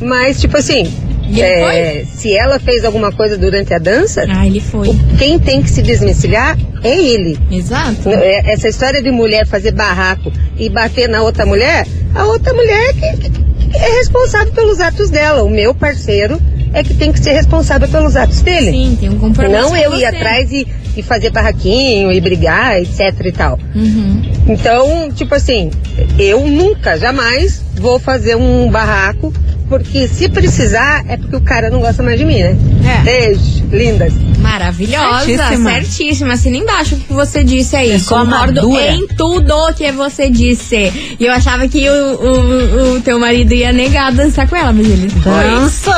Mas, 0.00 0.40
tipo 0.40 0.56
assim, 0.56 0.92
é, 1.36 2.04
se 2.14 2.32
ela 2.34 2.58
fez 2.60 2.84
alguma 2.84 3.10
coisa 3.10 3.36
durante 3.36 3.74
a 3.74 3.78
dança, 3.78 4.24
Ah, 4.28 4.46
ele 4.46 4.60
foi. 4.60 4.96
quem 5.18 5.38
tem 5.40 5.60
que 5.60 5.70
se 5.70 5.82
desvencilhar 5.82 6.56
é 6.84 6.96
ele. 6.96 7.36
Exato. 7.50 8.08
É, 8.08 8.52
Essa 8.52 8.68
história 8.68 9.02
de 9.02 9.10
mulher 9.10 9.44
fazer 9.46 9.72
barraco 9.72 10.32
e 10.56 10.68
bater 10.68 11.08
na 11.08 11.22
outra 11.22 11.44
mulher, 11.44 11.86
a 12.14 12.24
outra 12.26 12.54
mulher 12.54 12.92
que, 12.94 13.16
que- 13.28 13.30
que 13.30 13.76
é 13.76 13.98
responsável 13.98 14.52
pelos 14.52 14.80
atos 14.80 15.10
dela. 15.10 15.42
O 15.42 15.50
meu 15.50 15.74
parceiro 15.74 16.40
é 16.72 16.82
que 16.82 16.94
tem 16.94 17.12
que 17.12 17.20
ser 17.20 17.32
responsável 17.32 17.88
pelos 17.88 18.16
atos 18.16 18.40
dele. 18.42 18.70
Sim, 18.70 18.96
tem 18.98 19.08
um 19.08 19.18
compromisso. 19.18 19.62
Não 19.62 19.76
eu 19.76 19.94
ir 19.94 20.04
atrás 20.04 20.50
e, 20.52 20.66
e 20.96 21.02
fazer 21.02 21.30
barraquinho 21.30 22.12
e 22.12 22.20
brigar, 22.20 22.80
etc 22.80 23.14
e 23.24 23.32
tal. 23.32 23.58
Uhum. 23.74 24.22
Então, 24.46 25.10
tipo 25.12 25.34
assim, 25.34 25.70
eu 26.18 26.46
nunca, 26.46 26.98
jamais 26.98 27.62
vou 27.76 27.98
fazer 27.98 28.36
um 28.36 28.70
barraco, 28.70 29.32
porque 29.68 30.08
se 30.08 30.28
precisar 30.28 31.04
é 31.08 31.16
porque 31.16 31.36
o 31.36 31.40
cara 31.40 31.70
não 31.70 31.80
gosta 31.80 32.02
mais 32.02 32.18
de 32.18 32.24
mim, 32.24 32.38
né? 32.40 32.56
É. 32.84 33.02
Beijo, 33.02 33.64
lindas. 33.70 34.12
Maravilhosa, 34.38 35.24
Certíssima. 35.26 35.70
certíssima. 35.70 36.32
Assina 36.34 36.56
embaixo 36.56 36.94
o 36.94 36.98
que 36.98 37.12
você 37.12 37.44
disse 37.44 37.76
aí. 37.76 37.92
É 37.92 37.98
só 37.98 38.24
Concordo 38.24 38.62
madura. 38.62 38.92
em 38.92 39.06
tudo 39.08 39.74
que 39.74 39.90
você 39.92 40.30
disse. 40.30 40.92
E 41.18 41.26
eu 41.26 41.32
achava 41.32 41.68
que 41.68 41.88
o, 41.88 41.92
o, 41.92 42.96
o 42.96 43.00
teu 43.00 43.18
marido 43.18 43.52
ia 43.52 43.72
negar 43.72 44.12
dançar 44.12 44.48
com 44.48 44.56
ela, 44.56 44.72
mas 44.72 44.86
ele. 44.88 45.08
Dançou! 45.08 45.94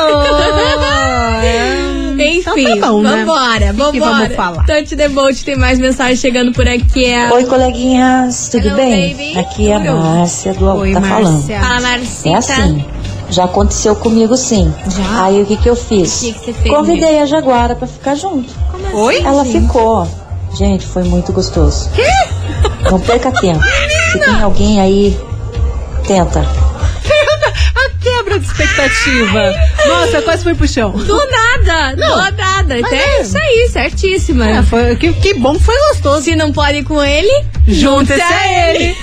Enfim, 2.18 2.50
Então 2.60 2.80
tá 2.80 2.86
bom, 2.88 3.02
né? 3.02 3.24
vambora, 3.24 3.66
que 3.66 3.72
vambora. 3.72 4.14
vamos 4.14 4.34
falar? 4.34 4.64
The 4.66 5.08
boat, 5.08 5.44
tem 5.44 5.56
mais 5.56 5.78
mensagem 5.78 6.16
chegando 6.16 6.52
por 6.52 6.66
aqui. 6.68 7.04
É... 7.04 7.32
Oi, 7.32 7.44
coleguinhas, 7.44 8.48
tudo 8.50 8.66
Hello, 8.68 8.76
bem? 8.76 9.10
baby. 9.14 9.38
Aqui 9.38 9.68
é 9.70 9.76
a. 9.76 9.92
Márcia 9.94 10.52
do 10.54 10.68
Alto 10.68 10.82
Oi, 10.82 10.92
tá 10.92 11.00
falando. 11.00 11.32
Márcia. 11.34 11.60
Fala, 11.60 11.80
Marcita. 11.80 12.28
É 12.28 12.34
assim, 12.34 12.84
já 13.30 13.44
aconteceu 13.44 13.94
comigo 13.96 14.36
sim. 14.36 14.72
Já? 14.88 15.24
Aí 15.24 15.42
o 15.42 15.46
que 15.46 15.56
que 15.56 15.68
eu 15.68 15.76
fiz? 15.76 16.16
O 16.16 16.24
que 16.24 16.32
que 16.32 16.38
você 16.46 16.52
fez, 16.52 16.74
Convidei 16.74 17.20
a 17.20 17.26
Jaguara 17.26 17.74
pra 17.74 17.86
ficar 17.86 18.14
junto. 18.14 18.52
Como 18.70 18.86
assim? 18.86 18.96
Oi? 18.96 19.22
Ela 19.22 19.44
ficou. 19.44 20.08
Gente, 20.58 20.84
foi 20.86 21.04
muito 21.04 21.32
gostoso. 21.32 21.88
Não 22.90 22.98
perca 23.00 23.30
tempo. 23.40 23.62
Se 24.12 24.18
tem 24.18 24.40
alguém 24.42 24.80
aí, 24.80 25.18
tenta. 26.06 26.40
A 26.40 28.02
quebra 28.02 28.38
de 28.38 28.46
expectativa. 28.46 29.54
Nossa, 29.86 30.22
quase 30.22 30.42
fui 30.42 30.54
pro 30.54 30.66
chão. 30.66 30.90
Do 30.90 31.16
nada, 31.16 31.94
do 31.94 32.36
nada. 32.36 32.78
Então 32.78 32.92
é 32.92 33.22
isso 33.22 33.36
aí, 33.38 33.68
certíssima. 33.70 34.48
É, 34.48 34.62
foi, 34.62 34.96
que, 34.96 35.12
que 35.12 35.34
bom 35.34 35.54
que 35.54 35.62
foi 35.62 35.76
gostoso. 35.90 36.22
Se 36.22 36.34
não 36.34 36.50
pode 36.52 36.78
ir 36.78 36.84
com 36.84 37.02
ele, 37.02 37.30
Junte-se 37.66 38.18
junte-se 38.18 38.22
a 38.22 38.70
ele. 38.74 38.96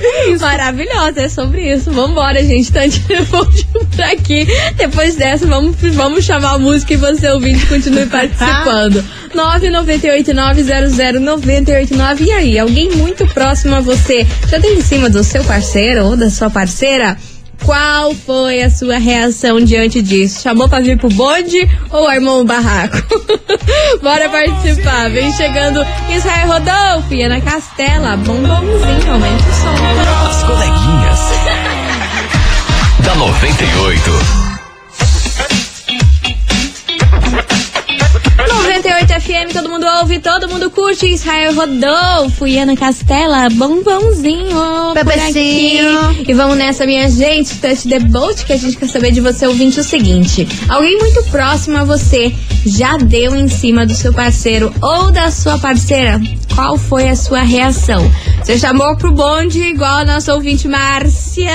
Ai, 0.00 0.36
Maravilhosa, 0.36 1.22
é 1.22 1.28
sobre 1.28 1.72
isso. 1.72 1.90
Vambora, 1.90 2.40
gente. 2.44 2.70
Tá 2.72 2.86
de 2.86 3.00
volta 3.24 3.64
por 3.72 4.00
aqui. 4.02 4.46
Depois 4.76 5.16
dessa, 5.16 5.44
vamos, 5.46 5.74
vamos 5.94 6.24
chamar 6.24 6.54
a 6.54 6.58
música 6.58 6.94
e 6.94 6.96
você 6.96 7.28
ouvinte 7.28 7.66
continue 7.66 8.06
participando. 8.10 9.04
998-900-989. 9.34 12.20
E 12.20 12.30
aí, 12.32 12.58
alguém 12.58 12.90
muito 12.92 13.26
próximo 13.28 13.74
a 13.74 13.80
você 13.80 14.26
já 14.48 14.58
deu 14.58 14.74
em 14.74 14.80
cima 14.80 15.10
do 15.10 15.24
seu 15.24 15.42
parceiro 15.44 16.04
ou 16.04 16.16
da 16.16 16.30
sua 16.30 16.48
parceira? 16.50 17.16
Qual 17.68 18.14
foi 18.14 18.62
a 18.62 18.70
sua 18.70 18.96
reação 18.96 19.60
diante 19.60 20.00
disso? 20.00 20.40
Chamou 20.40 20.70
pra 20.70 20.80
vir 20.80 20.96
pro 20.96 21.10
bonde 21.10 21.68
ou 21.90 22.08
armou 22.08 22.40
um 22.40 22.44
barraco? 22.46 22.96
Bora 24.02 24.26
participar. 24.30 25.10
Vem 25.10 25.30
chegando 25.34 25.84
Israel 26.08 26.48
Rodolfo 26.48 27.12
e 27.12 27.22
Ana 27.22 27.42
Castela. 27.42 28.16
Bombonzinho, 28.16 29.12
aumenta 29.12 29.50
o 29.50 29.54
som. 29.54 29.74
As 30.30 30.42
coleguinhas. 30.44 31.20
da 33.04 33.14
98. 33.16 34.12
98 34.12 34.47
todo 40.18 40.18
mundo 40.18 40.18
ouve, 40.18 40.20
todo 40.20 40.48
mundo 40.48 40.70
curte. 40.70 41.06
Israel 41.06 41.54
Rodolfo 41.54 42.46
e 42.46 42.58
Ana 42.58 42.76
Castela, 42.76 43.48
bombonzinho. 43.50 44.94
aqui. 45.28 46.30
E 46.30 46.34
vamos 46.34 46.56
nessa, 46.56 46.84
minha 46.86 47.08
gente. 47.10 47.58
Touch 47.58 47.88
the 47.88 47.98
boat, 47.98 48.44
que 48.44 48.52
a 48.52 48.56
gente 48.56 48.76
quer 48.76 48.88
saber 48.88 49.12
de 49.12 49.20
você, 49.20 49.46
ouvinte, 49.46 49.80
o 49.80 49.84
seguinte: 49.84 50.46
alguém 50.68 50.98
muito 50.98 51.22
próximo 51.24 51.78
a 51.78 51.84
você 51.84 52.34
já 52.66 52.96
deu 52.96 53.34
em 53.34 53.48
cima 53.48 53.86
do 53.86 53.94
seu 53.94 54.12
parceiro 54.12 54.72
ou 54.80 55.10
da 55.10 55.30
sua 55.30 55.58
parceira? 55.58 56.20
Qual 56.54 56.76
foi 56.76 57.08
a 57.08 57.16
sua 57.16 57.42
reação? 57.42 58.10
Você 58.48 58.58
chamou 58.58 58.96
pro 58.96 59.12
bonde 59.12 59.60
igual 59.60 59.98
a 59.98 60.04
nossa 60.06 60.32
ouvinte 60.32 60.66
Márcia? 60.66 61.50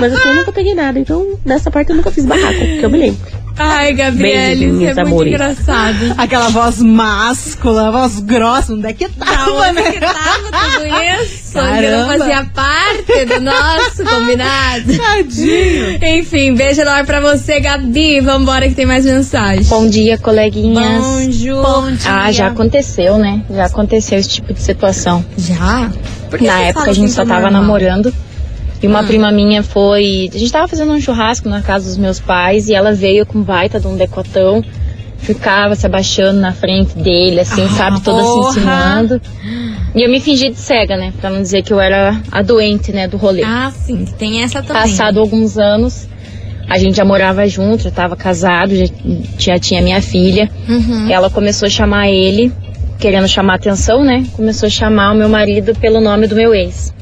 mas 0.00 0.12
assim, 0.14 0.28
eu 0.30 0.34
nunca 0.34 0.52
peguei 0.52 0.74
nada, 0.74 0.98
então 0.98 1.38
nessa 1.44 1.70
parte 1.70 1.90
eu 1.90 1.96
nunca 1.96 2.10
fiz 2.10 2.24
barraco, 2.24 2.58
que 2.58 2.82
eu 2.82 2.88
me 2.90 2.98
lembro. 2.98 3.45
Ai, 3.58 3.94
Gabriele, 3.94 4.66
isso 4.66 4.74
é 4.84 4.86
muito 4.86 5.00
amores. 5.00 5.32
engraçado. 5.32 6.14
Aquela 6.18 6.48
voz 6.50 6.78
máscula, 6.80 7.90
voz 7.90 8.20
grossa, 8.20 8.74
onde 8.74 8.86
é 8.86 8.92
que 8.92 9.08
tava, 9.08 9.50
Onde 9.50 9.72
né? 9.72 9.92
que 9.92 10.00
tava 10.00 10.50
tudo 10.50 10.86
isso? 11.24 11.52
Que 11.52 11.58
não 11.58 11.64
Caramba. 11.64 12.18
fazia 12.18 12.50
parte 12.54 13.24
do 13.24 13.40
nosso 13.40 14.04
combinado. 14.04 14.96
Tadinho. 14.98 15.98
Enfim, 16.18 16.54
beijo 16.54 16.82
enorme 16.82 17.04
pra 17.04 17.20
você, 17.20 17.58
Gabi. 17.60 18.20
Vambora 18.20 18.68
que 18.68 18.74
tem 18.74 18.84
mais 18.86 19.04
mensagem. 19.06 19.64
Bom 19.64 19.88
dia, 19.88 20.18
coleguinhas. 20.18 21.02
Bonjour. 21.02 21.62
Bom 21.62 21.90
dia. 21.92 21.98
Ah, 22.12 22.30
já 22.32 22.48
aconteceu, 22.48 23.16
né? 23.16 23.42
Já 23.50 23.64
aconteceu 23.66 24.18
esse 24.18 24.28
tipo 24.28 24.52
de 24.52 24.60
situação. 24.60 25.24
Já? 25.38 25.90
Por 26.28 26.38
que 26.38 26.46
Na 26.46 26.60
época 26.60 26.90
a 26.90 26.92
gente 26.92 27.06
assim 27.06 27.14
só 27.14 27.24
tava 27.24 27.42
normal? 27.50 27.62
namorando. 27.62 28.12
E 28.82 28.86
uma 28.86 29.02
prima 29.04 29.32
minha 29.32 29.62
foi. 29.62 30.30
A 30.34 30.38
gente 30.38 30.52
tava 30.52 30.68
fazendo 30.68 30.92
um 30.92 31.00
churrasco 31.00 31.48
na 31.48 31.62
casa 31.62 31.86
dos 31.86 31.96
meus 31.96 32.20
pais 32.20 32.68
e 32.68 32.74
ela 32.74 32.92
veio 32.92 33.24
com 33.26 33.40
baita 33.42 33.80
de 33.80 33.86
um 33.86 33.96
decotão. 33.96 34.62
Ficava 35.18 35.74
se 35.74 35.86
abaixando 35.86 36.38
na 36.40 36.52
frente 36.52 36.96
dele, 36.98 37.40
assim, 37.40 37.64
Ah, 37.64 37.68
sabe? 37.70 38.00
Toda 38.02 38.22
porra. 38.22 38.52
se 38.52 38.58
insinuando. 38.58 39.20
E 39.94 40.02
eu 40.02 40.10
me 40.10 40.20
fingi 40.20 40.50
de 40.50 40.58
cega, 40.58 40.96
né? 40.96 41.12
Pra 41.20 41.30
não 41.30 41.40
dizer 41.40 41.62
que 41.62 41.72
eu 41.72 41.80
era 41.80 42.20
a 42.30 42.42
doente, 42.42 42.92
né? 42.92 43.08
Do 43.08 43.16
rolê. 43.16 43.42
Ah, 43.42 43.72
sim, 43.74 44.04
tem 44.18 44.42
essa 44.42 44.62
também. 44.62 44.82
Passado 44.82 45.18
alguns 45.18 45.56
anos, 45.56 46.06
a 46.68 46.78
gente 46.78 46.96
já 46.98 47.04
morava 47.04 47.48
junto, 47.48 47.82
já 47.84 47.90
tava 47.90 48.14
casado, 48.14 48.76
já, 48.76 48.84
já 49.38 49.58
tinha 49.58 49.80
minha 49.80 50.02
filha. 50.02 50.50
Uhum. 50.68 51.10
Ela 51.10 51.30
começou 51.30 51.66
a 51.66 51.70
chamar 51.70 52.08
ele, 52.10 52.52
querendo 52.98 53.26
chamar 53.26 53.54
atenção, 53.54 54.04
né? 54.04 54.24
Começou 54.34 54.66
a 54.66 54.70
chamar 54.70 55.12
o 55.12 55.16
meu 55.16 55.30
marido 55.30 55.74
pelo 55.76 55.98
nome 56.00 56.26
do 56.26 56.36
meu 56.36 56.54
ex. 56.54 56.94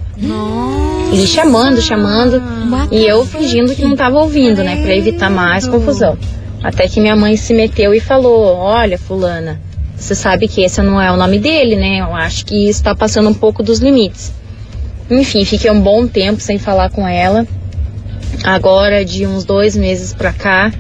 Ele 1.15 1.27
chamando, 1.27 1.81
chamando, 1.81 2.43
e 2.91 3.05
eu 3.05 3.25
fingindo 3.25 3.75
que 3.75 3.83
não 3.83 3.95
tava 3.95 4.19
ouvindo, 4.19 4.63
né, 4.65 4.83
Pra 4.83 4.97
evitar 4.97 5.31
mais 5.31 5.67
confusão. 5.67 6.19
Até 6.63 6.89
que 6.89 7.01
minha 7.01 7.15
mãe 7.15 7.37
se 7.37 7.55
meteu 7.55 7.95
e 7.95 8.01
falou: 8.01 8.57
Olha, 8.57 8.99
Fulana, 8.99 9.61
você 9.97 10.15
sabe 10.15 10.49
que 10.49 10.63
esse 10.63 10.83
não 10.83 11.01
é 11.01 11.13
o 11.13 11.17
nome 11.17 11.39
dele, 11.39 11.77
né? 11.77 12.01
Eu 12.01 12.15
acho 12.15 12.45
que 12.47 12.69
isso 12.69 12.83
tá 12.83 12.95
passando 12.95 13.29
um 13.29 13.35
pouco 13.35 13.63
dos 13.63 13.79
limites. 13.79 14.33
Enfim, 15.11 15.45
fiquei 15.45 15.71
um 15.71 15.81
bom 15.81 16.07
tempo 16.07 16.41
sem 16.41 16.59
falar 16.59 16.91
com 16.91 17.07
ela. 17.07 17.47
Agora, 18.43 19.05
de 19.05 19.27
uns 19.27 19.45
dois 19.45 19.77
meses 19.77 20.13
pra 20.13 20.33
cá, 20.33 20.73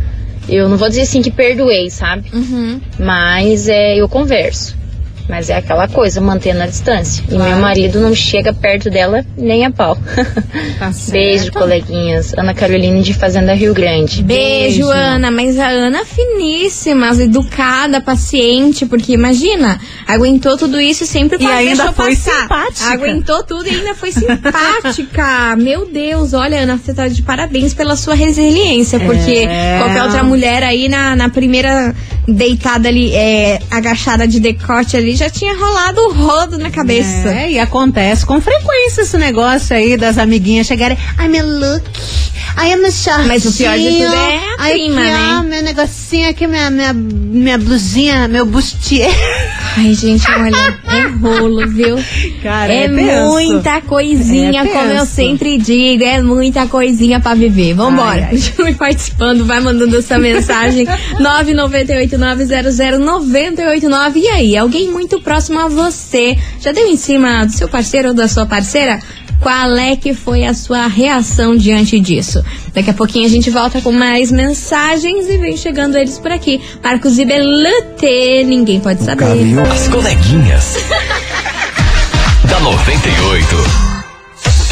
eu 0.49 0.68
não 0.68 0.77
vou 0.77 0.88
dizer 0.88 1.03
assim 1.03 1.23
que 1.23 1.31
perdoei, 1.31 1.90
sabe? 1.90 2.31
Mas 2.99 3.68
é, 3.68 3.97
eu 3.97 4.09
converso. 4.09 4.77
Mas 5.28 5.48
é 5.48 5.56
aquela 5.56 5.88
coisa, 5.88 6.20
mantendo 6.20 6.62
a 6.62 6.66
distância. 6.66 7.24
E 7.30 7.37
meu 7.37 7.56
marido 7.56 7.98
não 7.98 8.14
chega 8.14 8.52
perto 8.52 8.90
dela 8.90 9.24
nem 9.37 9.64
a 9.64 9.70
pau. 9.70 9.96
Beijo, 11.10 11.50
coleguinhas. 11.52 12.34
Ana 12.37 12.52
Carolina 12.52 13.00
de 13.00 13.14
Fazenda 13.14 13.54
Rio 13.54 13.72
Grande. 13.74 14.22
Beijo, 14.22 14.87
Ana. 14.90 15.30
Mas 15.30 15.58
a 15.58 15.68
Ana 15.68 16.00
é 16.00 16.04
finíssima, 16.04 17.08
educada, 17.22 18.00
paciente, 18.00 18.84
porque 18.87 19.12
imagina, 19.12 19.80
aguentou 20.06 20.56
tudo 20.56 20.80
isso 20.80 21.04
e 21.04 21.06
sempre 21.06 21.42
E 21.42 21.46
ainda 21.46 21.92
foi 21.92 22.14
passar. 22.14 22.42
simpática. 22.42 22.90
Aguentou 22.92 23.42
tudo 23.44 23.66
e 23.66 23.70
ainda 23.70 23.94
foi 23.94 24.12
simpática. 24.12 25.56
Meu 25.56 25.87
Deus, 25.90 26.34
olha, 26.34 26.60
Ana, 26.60 26.76
você 26.76 26.92
tá 26.92 27.08
de 27.08 27.22
parabéns 27.22 27.72
pela 27.74 27.96
sua 27.96 28.14
resiliência, 28.14 29.00
porque 29.00 29.46
É. 29.48 29.78
qualquer 29.78 30.02
outra 30.02 30.22
mulher 30.22 30.62
aí 30.62 30.88
na, 30.88 31.16
na 31.16 31.28
primeira 31.28 31.94
deitada 32.26 32.88
ali, 32.88 33.14
é, 33.14 33.60
agachada 33.70 34.26
de 34.26 34.40
decote 34.40 34.96
ali, 34.96 35.14
já 35.14 35.28
tinha 35.28 35.56
rolado 35.56 36.00
o 36.00 36.12
rodo 36.12 36.58
na 36.58 36.70
cabeça. 36.70 37.28
É, 37.28 37.52
e 37.52 37.58
acontece 37.58 38.24
com 38.24 38.40
frequência 38.40 39.02
esse 39.02 39.18
negócio 39.18 39.74
aí 39.74 39.96
das 39.96 40.18
amiguinhas 40.18 40.66
chegarem. 40.66 40.96
Ai, 41.16 41.28
meu 41.28 41.46
look. 41.46 41.84
Ai, 42.56 42.72
é 42.72 42.76
meu 42.76 42.90
shortinho. 42.92 43.26
Mas 43.28 43.44
o 43.44 43.52
pior 43.52 43.76
de 43.76 43.88
tudo 43.90 44.14
é 44.14 44.36
a 44.36 44.54
Ai, 44.58 44.72
prima, 44.72 45.00
aqui, 45.00 45.10
né? 45.10 45.36
ó, 45.38 45.42
meu 45.42 45.62
negocinho 45.62 46.28
aqui, 46.30 46.46
minha, 46.46 46.70
minha, 46.70 46.92
minha 46.92 47.58
blusinha, 47.58 48.28
meu 48.28 48.46
bustier. 48.46 49.10
Ai, 49.76 49.92
gente, 49.94 50.24
olha, 50.30 50.78
é 50.86 51.00
rolo, 51.20 51.66
viu? 51.68 51.96
Cara, 52.42 52.72
é 52.72 52.84
é 52.84 52.88
muita 53.26 53.80
coisinha, 53.80 54.62
É 54.62 54.66
como 54.66 54.90
eu 54.90 55.04
sempre 55.04 55.58
digo, 55.58 56.04
é 56.04 56.22
muita 56.22 56.66
coisinha 56.68 57.18
pra 57.20 57.34
viver. 57.34 57.74
Vambora, 57.74 58.12
Ai, 58.12 58.22
ai. 58.22 58.30
continue 58.38 58.74
participando, 58.74 59.44
vai 59.44 59.58
mandando 59.60 59.96
essa 59.98 60.16
mensagem. 60.18 60.86
998900989. 61.20 64.16
E 64.16 64.28
aí, 64.28 64.56
alguém 64.56 64.90
muito 64.90 65.20
próximo 65.20 65.58
a 65.60 65.68
você 65.68 66.36
já 66.60 66.72
deu 66.72 66.86
em 66.86 66.96
cima 66.96 67.44
do 67.46 67.52
seu 67.52 67.68
parceiro 67.68 68.08
ou 68.08 68.14
da 68.14 68.26
sua 68.28 68.46
parceira? 68.46 68.98
Qual 69.44 69.76
é 69.76 69.94
que 69.94 70.14
foi 70.14 70.46
a 70.46 70.54
sua 70.54 70.87
reação 70.87 71.54
diante 71.54 72.00
disso? 72.00 72.42
Daqui 72.72 72.88
a 72.88 72.94
pouquinho 72.94 73.26
a 73.26 73.28
gente 73.28 73.50
volta 73.50 73.78
com 73.83 73.92
mais 73.92 74.33
mensagens 74.33 75.28
e 75.28 75.37
vem 75.37 75.54
chegando 75.54 75.98
eles 75.98 76.18
por 76.18 76.33
aqui. 76.33 76.62
Marcos 76.83 77.18
e 77.18 77.26
Belute, 77.26 78.42
ninguém 78.46 78.80
pode 78.80 79.02
saber. 79.02 79.26
As 79.70 79.87
coleguinhas. 79.88 80.78
da 82.48 82.59
98. 82.61 83.93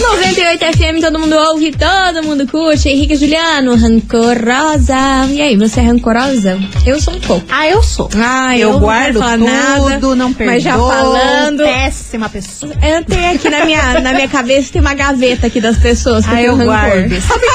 98 0.02 0.64
FM, 0.76 1.00
todo 1.00 1.18
mundo 1.18 1.36
ouve, 1.36 1.72
todo 1.72 2.22
mundo 2.24 2.46
curte. 2.46 2.88
Henrique 2.88 3.14
Juliano, 3.16 3.76
rancorosa. 3.76 4.96
E 5.30 5.40
aí, 5.40 5.56
você 5.56 5.80
é 5.80 5.84
rancorosa? 5.84 6.58
Eu 6.84 7.00
sou 7.00 7.14
um 7.14 7.20
pouco. 7.20 7.46
Ah, 7.48 7.68
eu 7.68 7.82
sou. 7.82 8.08
Ah, 8.16 8.56
eu 8.58 8.72
não 8.72 8.80
guardo 8.80 9.18
falar 9.20 9.38
tudo, 9.38 9.44
nada, 9.44 10.16
não 10.16 10.32
perdoo. 10.32 10.54
Mas 10.54 10.62
já 10.62 10.72
falando. 10.76 11.62
Péssima 11.62 12.28
pessoa. 12.28 12.72
Eu 12.82 13.04
tenho 13.04 13.34
aqui 13.34 13.48
na 13.48 13.64
minha, 13.64 14.00
na 14.00 14.12
minha 14.12 14.28
cabeça, 14.28 14.72
tem 14.72 14.80
uma 14.80 14.94
gaveta 14.94 15.46
aqui 15.46 15.60
das 15.60 15.78
pessoas 15.78 16.26
que 16.26 16.34
Ah, 16.34 16.42
eu 16.42 16.56
guardo. 16.56 17.20
Sabe, 17.20 17.46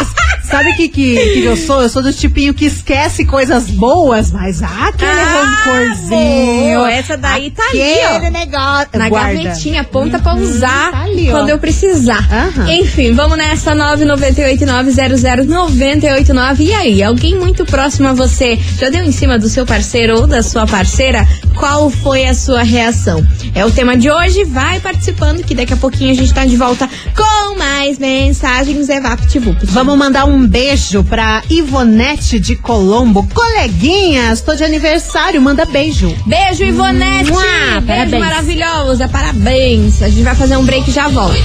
sabe 0.50 0.74
que, 0.74 0.88
que, 0.90 1.16
que 1.34 1.44
eu 1.44 1.56
sou? 1.58 1.82
Eu 1.82 1.90
sou 1.90 2.02
do 2.02 2.12
tipinho 2.14 2.54
que 2.54 2.66
esquece 2.66 3.26
coisas 3.26 3.70
boas, 3.70 4.32
mas 4.32 4.64
ah, 4.64 4.88
aquele 4.88 5.12
Ah, 5.12 5.64
rancorzinho. 5.66 6.78
boa, 6.78 6.90
essa 6.92 7.18
daí 7.18 7.52
tá 7.52 7.64
ali, 7.70 7.84
ó. 8.06 8.20
negócio. 8.32 8.88
Na 8.98 9.10
guarda. 9.10 9.44
gavetinha, 9.44 9.84
ponta 9.84 10.18
pra 10.20 10.36
usar 10.36 10.92
tá 10.92 11.02
ali, 11.04 11.28
quando 11.30 11.50
eu 11.50 11.60
precisar. 11.60 12.26
Aham. 12.32 12.72
Enfim, 12.72 13.12
vamos 13.14 13.38
nessa 13.38 13.76
998900989. 13.76 16.60
E 16.60 16.74
aí, 16.74 17.04
alguém 17.04 17.36
muito 17.36 17.66
próximo 17.66 18.08
a 18.08 18.14
você 18.14 18.58
já 18.80 18.90
deu 18.90 19.04
em 19.04 19.12
cima 19.12 19.38
do 19.40 19.50
seu 19.50 19.66
parceiro 19.66 20.22
ou 20.22 20.28
da 20.28 20.42
sua 20.44 20.66
parceira? 20.66 21.28
Qual 21.58 21.90
foi 21.90 22.26
a 22.26 22.34
sua 22.34 22.64
reação? 22.64 23.26
É 23.56 23.66
o 23.66 23.72
tema 23.72 23.98
de 23.98 24.10
hoje. 24.12 24.44
Vai 24.44 24.80
participando 24.80 25.44
que 25.44 25.56
daqui 25.56 25.74
a 25.74 25.78
pouquinho 25.78 26.12
a 26.12 26.16
gente 26.16 26.34
tá 26.34 26.46
de 26.46 26.56
volta 26.56 26.90
com 27.16 27.58
mais 27.58 27.98
mensagens. 27.98 28.90
É 28.90 29.00
VaptVupt. 29.00 29.66
Vamos 29.66 29.98
mandar 29.98 30.26
um 30.26 30.46
beijo 30.48 31.04
pra 31.04 31.42
Ivonete 31.50 32.40
de 32.40 32.56
Colombo. 32.56 33.28
Coleguinhas, 33.34 34.42
tô 34.42 34.56
de 34.56 34.64
aniversário, 34.64 35.42
manda 35.42 35.66
beijo. 35.66 36.14
Beijo, 36.26 36.64
Ivonete! 36.64 37.32
Mua, 37.32 37.42
Beijo 37.42 37.86
parabéns. 37.88 38.20
maravilhosa, 38.24 39.08
parabéns. 39.08 40.02
A 40.02 40.10
gente 40.10 40.24
vai 40.24 40.36
fazer 40.36 40.58
um 40.58 40.64
break 40.66 40.90
e 40.90 40.94
já 40.94 41.08
volta. 41.08 41.38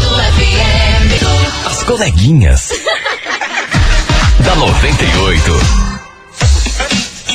As 1.66 1.82
coleguinhas. 1.84 2.68
da 4.44 4.54
98. 4.56 5.91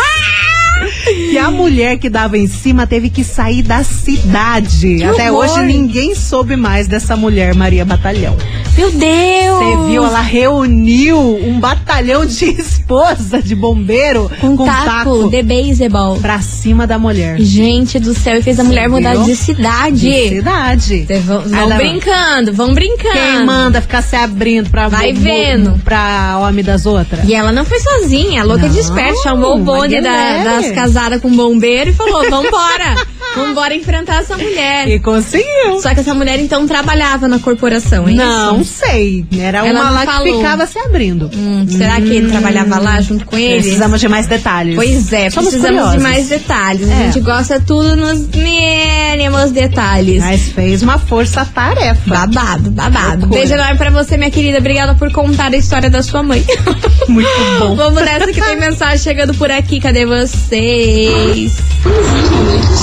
E 1.08 1.36
a 1.36 1.50
mulher 1.50 1.98
que 1.98 2.08
dava 2.08 2.38
em 2.38 2.46
cima 2.46 2.86
teve 2.86 3.10
que 3.10 3.24
sair 3.24 3.62
da 3.62 3.82
cidade. 3.82 4.98
Que 4.98 5.04
Até 5.04 5.30
horror. 5.30 5.44
hoje 5.44 5.66
ninguém 5.66 6.14
soube 6.14 6.54
mais 6.54 6.86
dessa 6.86 7.16
mulher, 7.16 7.52
Maria 7.54 7.84
Batalhão. 7.84 8.36
Meu 8.78 8.90
Deus! 8.92 9.58
Você 9.58 9.90
viu, 9.90 10.04
ela 10.04 10.20
reuniu 10.20 11.18
um 11.18 11.58
batalhão 11.58 12.24
de 12.24 12.44
esposa 12.60 13.42
de 13.42 13.54
bombeiro 13.54 14.30
com 14.40 14.56
com 14.56 14.64
taco, 14.64 14.84
taco 14.86 15.30
de 15.30 15.42
beisebol. 15.42 16.16
pra 16.20 16.40
cima 16.40 16.86
da 16.86 16.96
mulher. 16.98 17.40
Gente 17.40 17.98
do 17.98 18.14
céu, 18.14 18.36
e 18.38 18.42
fez 18.42 18.58
a 18.58 18.62
Você 18.62 18.68
mulher 18.68 18.88
mudar 18.88 19.14
viu? 19.14 19.24
de 19.24 19.34
cidade. 19.36 20.00
De 20.00 20.28
cidade. 20.28 21.04
Cê 21.06 21.18
Vão, 21.18 21.40
vão 21.42 21.58
Ela- 21.58 21.74
brincando, 21.76 22.52
vão 22.52 22.72
brincando. 22.72 23.14
Quem 23.14 23.44
manda 23.44 23.80
ficar 23.80 24.00
se 24.02 24.14
abrindo 24.14 24.70
pra, 24.70 24.88
Vai 24.88 25.12
bo- 25.12 25.20
vendo. 25.20 25.80
pra 25.84 26.38
homem 26.40 26.64
das 26.64 26.86
outras? 26.86 27.28
E 27.28 27.34
ela 27.34 27.50
não 27.52 27.64
foi 27.64 27.80
sozinha, 27.80 28.42
a 28.42 28.44
louca 28.44 28.62
Não, 28.66 28.72
de 28.72 28.78
esperto, 28.78 29.22
chamou 29.22 29.56
o 29.56 29.58
bonde 29.58 30.00
da- 30.00 30.44
das 30.44 30.70
casadas 30.70 31.20
com 31.20 31.34
bombeiro 31.34 31.90
e 31.90 31.92
falou: 31.92 32.30
vambora, 32.30 32.94
vambora 33.36 33.74
enfrentar 33.74 34.20
essa 34.20 34.36
mulher. 34.36 34.88
E 34.88 35.00
conseguiu. 35.00 35.80
Só 35.82 35.92
que 35.94 36.00
essa 36.00 36.14
mulher 36.14 36.38
então 36.38 36.66
trabalhava 36.66 37.26
na 37.26 37.38
corporação, 37.40 38.08
é 38.08 38.12
Não 38.12 38.60
isso? 38.60 38.67
Sei. 38.68 39.24
Era 39.38 39.66
Ela 39.66 39.80
uma 39.80 39.90
lá 39.90 40.04
falou. 40.04 40.24
que 40.24 40.36
ficava 40.36 40.66
se 40.66 40.78
abrindo. 40.78 41.30
Hum, 41.34 41.66
será 41.68 42.00
que 42.00 42.08
ele 42.14 42.30
trabalhava 42.30 42.78
lá 42.78 43.00
junto 43.00 43.24
com 43.24 43.36
ele? 43.36 43.62
Precisamos 43.62 44.00
de 44.00 44.08
mais 44.08 44.26
detalhes. 44.26 44.76
Pois 44.76 45.12
é, 45.12 45.30
Somos 45.30 45.50
precisamos 45.50 45.80
curiosos. 45.80 45.92
de 45.96 46.02
mais 46.02 46.28
detalhes. 46.28 46.88
A 46.88 46.92
É. 46.94 47.04
gente 47.06 47.20
gosta 47.20 47.60
tudo 47.60 47.96
nos 47.96 48.26
mínimos 48.28 49.50
detalhes. 49.50 50.20
Mas 50.22 50.42
fez 50.50 50.82
uma 50.82 50.98
força-tarefa. 50.98 52.00
Babado, 52.06 52.70
babado. 52.70 53.20
Loucura. 53.22 53.40
Beijo 53.40 53.54
enorme 53.54 53.76
pra 53.76 53.90
você, 53.90 54.16
minha 54.16 54.30
querida. 54.30 54.58
Obrigada 54.58 54.94
por 54.94 55.10
contar 55.12 55.52
a 55.52 55.56
história 55.56 55.90
da 55.90 56.02
sua 56.02 56.22
mãe. 56.22 56.44
Muito 57.08 57.28
bom. 57.58 57.74
Vamos 57.76 58.02
nessa 58.02 58.26
que 58.32 58.40
tem 58.40 58.56
mensagem 58.56 58.98
chegando 58.98 59.34
por 59.34 59.50
aqui. 59.50 59.80
Cadê 59.80 60.04
vocês? 60.06 61.52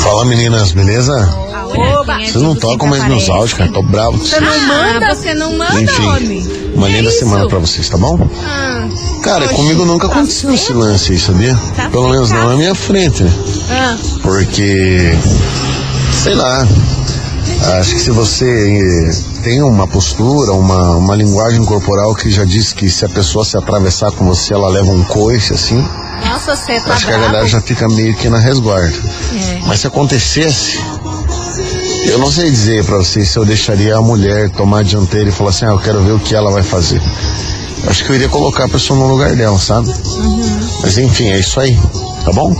Fala 0.03 0.25
meninas, 0.25 0.71
beleza? 0.71 1.13
Oba! 1.77 2.19
Vocês 2.19 2.35
não 2.35 2.55
tocam 2.55 2.87
mais 2.87 3.05
meus 3.07 3.29
áudios, 3.29 3.53
cara. 3.53 3.71
Tô 3.71 3.81
bravo. 3.83 4.17
Você 4.17 4.39
não 4.39 4.59
manda? 4.67 5.15
Você 5.15 5.33
não 5.33 5.57
manda, 5.57 5.74
Enfim, 5.83 6.05
homem? 6.07 6.71
uma 6.75 6.87
linda 6.87 7.09
isso? 7.09 7.19
semana 7.19 7.47
pra 7.47 7.59
vocês, 7.59 7.87
tá 7.89 7.97
bom? 7.97 8.27
Ah, 8.45 8.87
Cara, 9.23 9.47
comigo 9.49 9.85
nunca 9.85 10.07
aconteceu 10.07 10.53
esse 10.53 10.71
lance 10.73 11.11
aí, 11.13 11.19
sabia? 11.19 11.55
Tá 11.75 11.89
Pelo 11.89 12.09
menos 12.09 12.29
não 12.31 12.49
na 12.49 12.55
minha 12.55 12.75
frente, 12.75 13.23
né? 13.23 13.31
ah. 13.71 13.97
Porque, 14.21 15.17
sei 16.23 16.35
lá, 16.35 16.67
acho 17.79 17.93
que 17.95 17.99
se 18.01 18.11
você 18.11 18.45
eh, 19.09 19.41
tem 19.43 19.61
uma 19.63 19.87
postura, 19.87 20.51
uma, 20.53 20.97
uma 20.97 21.15
linguagem 21.15 21.63
corporal 21.65 22.13
que 22.15 22.29
já 22.29 22.43
diz 22.45 22.71
que 22.73 22.89
se 22.89 23.03
a 23.05 23.09
pessoa 23.09 23.43
se 23.43 23.57
atravessar 23.57 24.11
com 24.11 24.25
você, 24.25 24.53
ela 24.53 24.69
leva 24.69 24.91
um 24.91 25.03
coice, 25.05 25.53
assim, 25.53 25.83
Nossa, 26.23 26.55
você 26.55 26.79
tá 26.81 26.93
acho 26.93 27.05
que 27.05 27.11
a 27.11 27.17
bravo. 27.17 27.31
galera 27.33 27.47
já 27.47 27.61
fica 27.61 27.87
meio 27.89 28.15
que 28.15 28.29
na 28.29 28.37
resguarda. 28.37 28.93
Mas 29.65 29.79
se 29.79 29.87
acontecesse, 29.87 30.79
eu 32.07 32.17
não 32.19 32.31
sei 32.31 32.49
dizer 32.49 32.83
pra 32.85 32.97
vocês 32.97 33.29
se 33.29 33.37
eu 33.37 33.45
deixaria 33.45 33.95
a 33.95 34.01
mulher 34.01 34.49
tomar 34.51 34.79
a 34.79 34.83
dianteira 34.83 35.29
e 35.29 35.31
falar 35.31 35.49
assim, 35.49 35.65
ah, 35.65 35.69
eu 35.69 35.79
quero 35.79 36.01
ver 36.03 36.13
o 36.13 36.19
que 36.19 36.35
ela 36.35 36.51
vai 36.51 36.63
fazer. 36.63 37.01
Acho 37.87 38.03
que 38.03 38.11
eu 38.11 38.15
iria 38.15 38.29
colocar 38.29 38.65
a 38.65 38.69
pessoa 38.69 38.99
no 38.99 39.07
lugar 39.07 39.35
dela, 39.35 39.57
sabe? 39.59 39.91
Mas 40.81 40.97
enfim, 40.97 41.29
é 41.29 41.39
isso 41.39 41.59
aí, 41.59 41.77
tá 42.23 42.31
bom? 42.31 42.55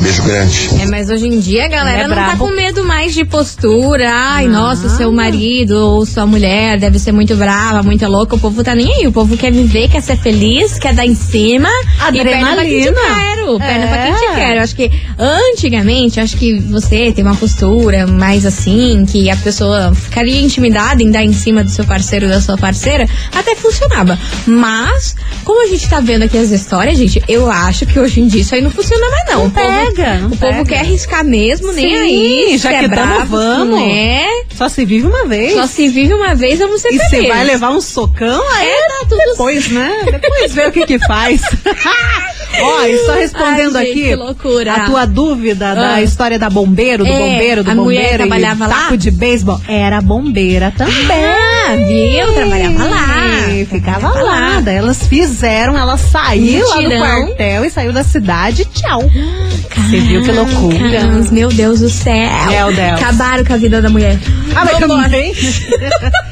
Beijo 0.00 0.22
grande. 0.22 0.70
É, 0.80 0.86
mas 0.86 1.10
hoje 1.10 1.26
em 1.26 1.38
dia 1.38 1.66
a 1.66 1.68
galera 1.68 2.02
É 2.04 2.08
não 2.08 2.16
tá 2.16 2.36
com 2.36 2.48
medo 2.48 2.82
mais 2.84 3.12
de 3.14 3.24
postura. 3.24 4.10
Ai, 4.10 4.48
nossa, 4.48 4.88
seu 4.88 5.12
marido 5.12 5.72
ou 5.76 6.06
sua 6.06 6.24
mulher 6.26 6.78
deve 6.78 6.98
ser 6.98 7.12
muito 7.12 7.36
brava, 7.36 7.82
muito 7.82 8.06
louca. 8.06 8.34
O 8.34 8.38
povo 8.38 8.64
tá 8.64 8.74
nem 8.74 8.92
aí. 8.94 9.06
O 9.06 9.12
povo 9.12 9.36
quer 9.36 9.52
viver, 9.52 9.88
quer 9.88 10.00
ser 10.00 10.16
feliz, 10.16 10.78
quer 10.78 10.94
dar 10.94 11.04
em 11.06 11.14
cima. 11.14 11.68
E 12.12 12.22
perna 12.22 12.54
pra 12.54 12.64
quem 12.64 12.80
te 12.82 12.88
Adrenalina. 12.88 13.00
quero. 13.34 13.58
Perna 13.58 13.86
pra 13.88 14.02
quem 14.06 14.14
te 14.14 14.24
É. 14.24 14.34
quero. 14.36 14.54
Eu 14.58 14.62
acho 14.62 14.76
que 14.76 14.90
antigamente, 15.18 16.18
acho 16.20 16.36
que 16.36 16.58
você 16.60 17.12
tem 17.12 17.22
uma 17.24 17.36
postura 17.36 18.06
mais 18.06 18.46
assim, 18.46 19.04
que 19.06 19.28
a 19.30 19.36
pessoa 19.36 19.94
ficaria 19.94 20.40
intimidada 20.40 21.02
em 21.02 21.10
dar 21.10 21.22
em 21.22 21.32
cima 21.32 21.62
do 21.62 21.70
seu 21.70 21.84
parceiro 21.84 22.26
ou 22.26 22.32
da 22.32 22.40
sua 22.40 22.56
parceira, 22.56 23.06
até 23.34 23.54
funcionava. 23.54 24.18
Mas, 24.46 25.14
como 25.44 25.62
a 25.62 25.68
gente 25.68 25.88
tá 25.88 26.00
vendo 26.00 26.22
aqui 26.22 26.38
as 26.38 26.50
histórias, 26.50 26.96
gente, 26.96 27.22
eu 27.28 27.50
acho 27.50 27.84
que 27.86 27.98
hoje 27.98 28.20
em 28.20 28.26
dia 28.28 28.40
isso 28.40 28.54
aí 28.54 28.60
não 28.62 28.70
funciona 28.70 29.06
mais 29.10 29.26
não. 29.26 29.30
Não 29.40 29.46
o 29.46 29.50
povo, 29.50 29.89
pega, 29.94 30.14
não 30.18 30.28
o 30.28 30.36
povo 30.36 30.52
pega. 30.52 30.64
quer 30.64 30.78
arriscar 30.80 31.24
mesmo, 31.24 31.72
nem 31.72 31.88
Sim, 31.88 31.96
aí. 31.96 32.58
já 32.58 32.70
que 32.70 32.84
é 32.84 32.88
bravo, 32.88 33.36
vamos. 33.36 33.80
Né? 33.80 34.26
Só 34.54 34.68
se 34.68 34.84
vive 34.84 35.06
uma 35.06 35.26
vez. 35.26 35.54
Só 35.54 35.66
se 35.66 35.88
vive 35.88 36.14
uma 36.14 36.34
vez, 36.34 36.58
vamos 36.58 36.80
ser 36.82 36.92
E 36.92 36.98
você 36.98 37.26
vai 37.26 37.44
levar 37.44 37.70
um 37.70 37.80
socão, 37.80 38.42
aí 38.54 38.68
É, 38.68 38.88
tá 38.88 39.06
tudo 39.08 39.22
depois, 39.30 39.68
né? 39.68 40.02
Depois 40.10 40.52
vê 40.54 40.66
o 40.66 40.72
que 40.72 40.86
que 40.86 40.98
faz. 41.00 41.42
Ó, 42.62 42.82
e 42.84 42.98
só 43.06 43.12
respondendo 43.12 43.76
Ai, 43.76 43.86
gente, 43.86 44.12
aqui 44.14 44.68
a 44.68 44.80
tua 44.86 45.06
dúvida 45.06 45.74
da 45.74 45.94
Ah. 45.94 46.02
história 46.02 46.38
da 46.38 46.50
bombeiro, 46.50 47.04
do 47.04 47.10
É, 47.10 47.18
bombeiro, 47.18 47.64
do 47.64 47.70
a 47.70 47.74
mulher 47.74 48.00
bombeiro 48.02 48.18
trabalhava 48.18 48.64
e 48.64 48.68
lá? 48.68 48.74
taco 48.74 48.96
de 48.96 49.10
beisebol. 49.10 49.60
Era 49.68 50.00
bombeira 50.00 50.72
também. 50.76 50.94
Ah, 51.10 51.74
viu? 51.76 52.34
Trabalhava 52.34 52.84
lá. 52.84 53.50
E 53.54 53.64
Ficava 53.66 54.00
Trabalhava 54.10 54.22
lá. 54.24 54.54
lá. 54.56 54.60
Daí 54.60 54.76
elas 54.76 55.06
fizeram, 55.06 55.76
ela 55.78 55.96
saiu 55.96 56.66
lá 56.68 56.76
do 56.80 56.90
quartel 56.90 57.64
e 57.64 57.70
saiu 57.70 57.92
da 57.92 58.02
cidade. 58.02 58.64
Tchau. 58.66 59.02
Você 59.02 60.00
viu 60.00 60.22
que 60.22 60.32
loucura? 60.32 60.78
Caramba, 60.90 61.30
meu 61.30 61.48
Deus 61.50 61.80
do 61.80 61.88
céu. 61.88 62.46
Meu 62.48 62.66
Deus. 62.72 62.92
Acabaram 63.00 63.44
com 63.44 63.52
a 63.52 63.56
vida 63.56 63.80
da 63.80 63.88
mulher. 63.88 64.18
Ah, 64.54 64.64
mas 64.64 64.78
também. 64.78 65.32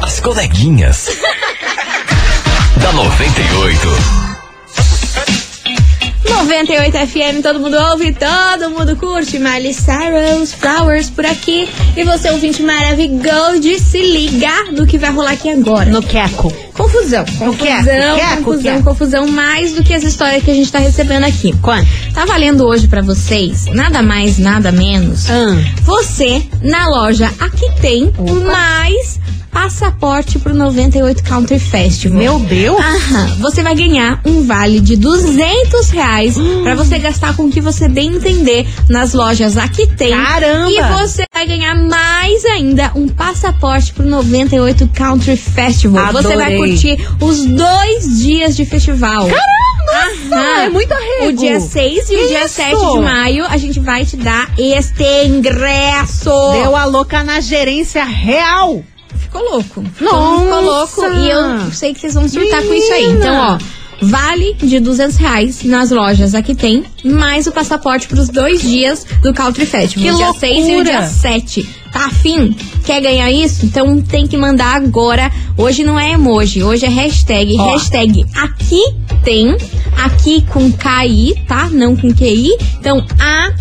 As 0.00 0.18
coleguinhas. 0.18 1.10
da 2.80 2.90
98. 2.90 4.23
98 6.28 6.96
FM, 7.06 7.42
todo 7.42 7.60
mundo 7.60 7.76
ouve, 7.90 8.14
todo 8.14 8.70
mundo 8.70 8.96
curte. 8.96 9.38
Miley 9.38 9.74
Cyrus, 9.74 10.52
Flowers 10.52 11.10
por 11.10 11.24
aqui. 11.26 11.68
E 11.96 12.04
você, 12.04 12.30
ouvinte 12.30 12.62
maravilhoso, 12.62 13.62
se 13.78 13.98
liga 13.98 14.72
no 14.72 14.86
que 14.86 14.98
vai 14.98 15.10
rolar 15.10 15.32
aqui 15.32 15.50
agora. 15.50 15.90
No 15.90 16.02
queco. 16.02 16.52
Confusão. 16.72 17.24
Confusão, 17.38 17.56
queco, 17.56 18.42
confusão, 18.42 18.62
queco. 18.62 18.84
confusão. 18.84 19.28
Mais 19.28 19.74
do 19.74 19.84
que 19.84 19.94
as 19.94 20.02
histórias 20.02 20.42
que 20.42 20.50
a 20.50 20.54
gente 20.54 20.72
tá 20.72 20.78
recebendo 20.78 21.24
aqui. 21.24 21.54
Quanto? 21.62 21.86
Tá 22.12 22.24
valendo 22.24 22.66
hoje 22.66 22.88
pra 22.88 23.00
vocês, 23.00 23.66
nada 23.66 24.02
mais, 24.02 24.38
nada 24.38 24.72
menos. 24.72 25.30
Ah. 25.30 25.56
Você, 25.82 26.42
na 26.62 26.88
loja 26.88 27.30
Aqui 27.38 27.70
Tem, 27.80 28.12
mais 28.44 29.20
passaporte 29.54 30.38
pro 30.40 30.52
98 30.52 31.22
Country 31.22 31.60
Festival. 31.60 32.18
Meu 32.18 32.38
Deus. 32.40 32.76
Aham. 32.78 33.36
Você 33.38 33.62
vai 33.62 33.74
ganhar 33.74 34.20
um 34.26 34.44
vale 34.44 34.80
de 34.80 34.96
200 34.96 35.90
reais 35.90 36.34
pra 36.64 36.74
você 36.74 36.98
gastar 36.98 37.36
com 37.36 37.44
o 37.44 37.50
que 37.50 37.60
você 37.60 37.88
bem 37.88 38.16
entender 38.16 38.66
nas 38.90 39.14
lojas 39.14 39.56
Aqui 39.56 39.86
Tem. 39.86 40.10
Caramba. 40.10 40.70
E 40.70 40.82
você 40.98 41.24
vai 41.32 41.46
ganhar 41.46 41.74
mais 41.76 42.44
ainda 42.44 42.90
um 42.96 43.06
passaporte 43.06 43.92
pro 43.92 44.04
98 44.04 44.90
Country 44.92 45.36
Festival. 45.36 46.12
Você 46.12 46.36
vai 46.36 46.54
Adorei. 46.54 46.72
curtir 46.72 47.08
os 47.20 47.44
dois 47.46 48.18
dias 48.18 48.56
de 48.56 48.66
festival. 48.66 49.28
Caramba! 49.28 50.34
Aham. 50.34 50.62
É 50.64 50.68
muito 50.68 50.92
arrego. 50.92 51.28
O 51.28 51.32
dia 51.32 51.60
6 51.60 52.10
e 52.10 52.16
o 52.16 52.28
dia 52.28 52.44
Isso. 52.46 52.54
7 52.54 52.70
de 52.76 52.98
maio, 53.00 53.44
a 53.46 53.56
gente 53.56 53.78
vai 53.78 54.04
te 54.04 54.16
dar 54.16 54.50
este 54.58 55.04
ingresso. 55.26 56.30
Deu 56.52 56.74
a 56.74 56.84
louca 56.86 57.22
na 57.22 57.40
gerência 57.40 58.04
real. 58.04 58.82
Ficou 59.34 59.50
louco. 59.50 59.84
Nossa. 60.00 60.44
Ficou 60.44 60.62
louco. 60.62 61.02
E 61.16 61.30
eu 61.30 61.72
sei 61.72 61.92
que 61.92 61.98
vocês 61.98 62.14
vão 62.14 62.28
surtar 62.28 62.62
com 62.62 62.72
isso 62.72 62.92
aí. 62.92 63.08
Menina. 63.08 63.26
Então, 63.26 63.36
ó. 63.36 63.84
Vale 64.00 64.54
de 64.54 64.80
200 64.80 65.16
reais 65.16 65.64
nas 65.64 65.90
lojas 65.90 66.34
aqui 66.34 66.54
tem, 66.54 66.84
mais 67.04 67.46
o 67.46 67.52
passaporte 67.52 68.06
para 68.06 68.20
os 68.20 68.28
dois 68.28 68.60
dias 68.60 69.06
do 69.22 69.32
Country 69.32 69.64
Festival. 69.64 70.04
Que 70.04 70.10
o 70.10 70.16
dia 70.16 70.26
loucura. 70.26 70.54
6 70.54 70.68
e 70.68 70.76
o 70.76 70.84
dia 70.84 71.02
7. 71.02 71.68
Tá 71.92 72.06
afim? 72.06 72.54
Quer 72.84 73.00
ganhar 73.00 73.30
isso? 73.30 73.64
Então 73.64 74.00
tem 74.02 74.26
que 74.26 74.36
mandar 74.36 74.74
agora. 74.74 75.30
Hoje 75.56 75.84
não 75.84 75.98
é 75.98 76.12
emoji, 76.12 76.62
hoje 76.62 76.84
é 76.84 76.88
hashtag. 76.88 77.56
Ó. 77.58 77.72
Hashtag 77.72 78.26
aqui 78.36 78.82
tem, 79.22 79.56
aqui 79.96 80.42
com 80.42 80.70
KI, 80.70 81.34
tá? 81.48 81.70
Não 81.70 81.96
com 81.96 82.12
QI. 82.12 82.56
Então, 82.78 83.04
a 83.18 83.52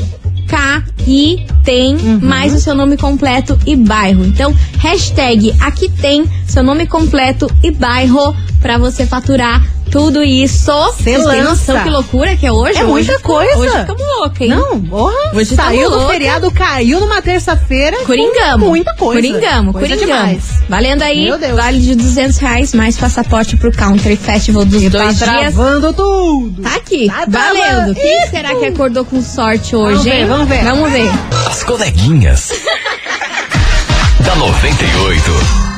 K-I 1.04 1.46
tem 1.63 1.96
Uhum. 1.96 2.20
mais 2.22 2.54
o 2.54 2.60
seu 2.60 2.74
nome 2.76 2.98
completo 2.98 3.58
e 3.66 3.76
bairro. 3.76 4.26
Então, 4.26 4.54
hashtag 4.80 5.54
aqui 5.62 5.89
tem 5.89 6.26
seu 6.48 6.63
nome 6.63 6.86
completo 6.88 7.50
e 7.62 7.72
bairro 7.72 8.36
pra 8.62 8.78
você 8.78 9.06
faturar 9.06 9.63
tudo 9.93 10.23
isso. 10.23 10.71
Cê 10.97 11.03
Vocês 11.03 11.17
têm 11.17 11.43
lança. 11.43 11.43
noção 11.73 11.84
que 11.84 11.89
loucura 11.89 12.36
que 12.36 12.45
é 12.47 12.51
hoje? 12.51 12.79
É 12.79 12.84
Hoje 12.84 13.08
muita 13.08 13.19
coisa. 13.19 13.58
Hoje 13.58 13.79
ficamos 13.79 14.01
loucos, 14.17 14.41
hein? 14.41 14.49
Não, 14.49 14.82
porra. 14.82 15.13
Hoje 15.34 15.56
saiu 15.56 15.82
tamo 15.84 15.89
do 15.91 15.95
louca. 15.97 16.13
feriado, 16.13 16.51
caiu 16.51 16.99
numa 16.99 17.21
terça-feira. 17.21 17.97
Coringamos. 18.06 18.67
Muita 18.67 18.93
coisa. 18.95 19.21
Coringamos, 19.21 19.73
Coisa 19.73 19.95
coringamos. 19.95 20.25
demais. 20.25 20.43
Valendo 20.67 21.01
aí, 21.03 21.25
Meu 21.25 21.38
Deus. 21.38 21.56
vale 21.56 21.79
de 21.79 21.93
200 21.95 22.38
reais, 22.39 22.73
mais 22.73 22.97
passaporte 22.97 23.56
pro 23.56 23.71
Country 23.71 24.15
Festival 24.15 24.65
dos 24.65 24.82
E 24.82 24.89
dois 24.89 25.19
tá 25.19 25.25
dias. 25.25 25.53
travando 25.53 25.93
tudo. 25.93 26.62
Tá 26.63 26.75
aqui, 26.75 27.08
Tá 27.08 27.25
valendo. 27.27 27.93
Quem 27.93 28.21
Isso. 28.23 28.32
será 28.32 28.56
que 28.56 28.65
acordou 28.65 29.06
com 29.06 29.21
sorte 29.21 29.75
hoje, 29.75 29.93
Vamos 29.93 30.03
ver, 30.03 30.19
hein? 30.19 30.25
vamos 30.25 30.47
ver. 30.49 30.63
Vamos 30.63 30.91
ver. 30.91 31.12
As 31.47 31.63
coleguinhas. 31.63 32.49
da 34.25 34.36
98. 34.36 35.72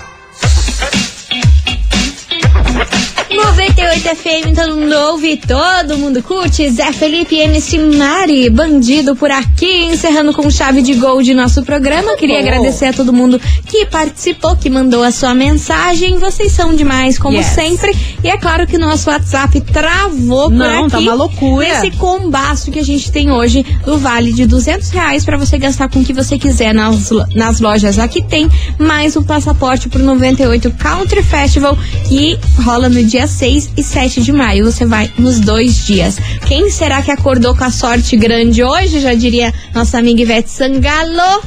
98 3.36 4.02
FM, 4.16 4.56
todo 4.56 4.76
mundo 4.78 4.96
ouve, 5.12 5.38
todo 5.38 5.98
mundo 5.98 6.24
curte. 6.24 6.70
Zé 6.70 6.92
Felipe, 6.94 7.36
MC 7.38 7.78
Mari, 7.80 8.50
bandido 8.50 9.16
por 9.16 9.30
aqui, 9.30 9.84
encerrando 9.84 10.34
com 10.34 10.50
chave 10.50 10.82
de 10.82 10.94
gol 10.96 11.22
de 11.22 11.34
nosso 11.34 11.62
programa. 11.64 12.16
Queria 12.16 12.40
agradecer 12.40 12.86
a 12.88 12.94
todo 12.94 13.12
mundo 13.12 13.40
que 13.68 13.86
participou, 13.88 14.56
que 14.56 14.70
mandou 14.70 15.04
a 15.04 15.12
sua 15.12 15.34
mensagem. 15.34 16.18
Vocês 16.18 16.52
são 16.54 16.74
demais, 16.76 17.20
como 17.20 17.36
Yes. 17.38 17.48
sempre. 17.48 17.94
E 18.24 18.30
é 18.30 18.38
claro 18.38 18.66
que 18.66 18.78
o 18.78 18.80
nosso 18.80 19.10
WhatsApp 19.10 19.60
travou 19.62 20.50
por 20.50 20.54
Não, 20.54 20.84
aqui. 20.86 20.92
tá 20.92 21.00
uma 21.00 21.14
loucura. 21.14 21.68
Nesse 21.68 21.92
combaço 21.98 22.72
que 22.72 22.80
a 22.80 22.84
gente 22.84 23.12
tem 23.12 23.32
hoje 23.32 23.66
do 23.86 23.98
vale 23.98 24.32
de 24.32 24.46
200 24.46 24.90
reais 24.92 25.26
pra 25.26 25.38
você 25.38 25.58
gastar 25.58 25.90
com 25.90 26.00
o 26.00 26.06
que 26.06 26.14
você 26.14 26.38
quiser 26.38 26.74
nas, 26.74 27.10
nas 27.36 27.60
lojas. 27.60 28.00
Aqui 28.00 28.22
tem 28.24 28.50
mais 28.80 29.16
um 29.18 29.24
passaporte 29.24 29.90
pro 29.90 30.02
98 30.02 30.72
Country 30.72 31.22
Festival 31.22 31.78
que 32.08 32.40
rola 32.64 32.88
no 32.88 33.04
dia 33.04 33.25
6 33.28 33.72
e 33.78 33.84
7 33.84 34.22
de 34.22 34.32
maio. 34.32 34.66
Você 34.66 34.86
vai 34.86 35.12
nos 35.18 35.40
dois 35.40 35.86
dias. 35.86 36.18
Quem 36.46 36.70
será 36.70 37.02
que 37.02 37.12
acordou 37.12 37.56
com 37.56 37.64
a 37.64 37.72
sorte 37.72 38.16
grande 38.18 38.64
hoje? 38.64 39.00
Já 39.00 39.14
diria 39.14 39.54
nossa 39.74 39.98
amiga 39.98 40.22
Ivete 40.22 40.50
Sangalo. 40.50 41.42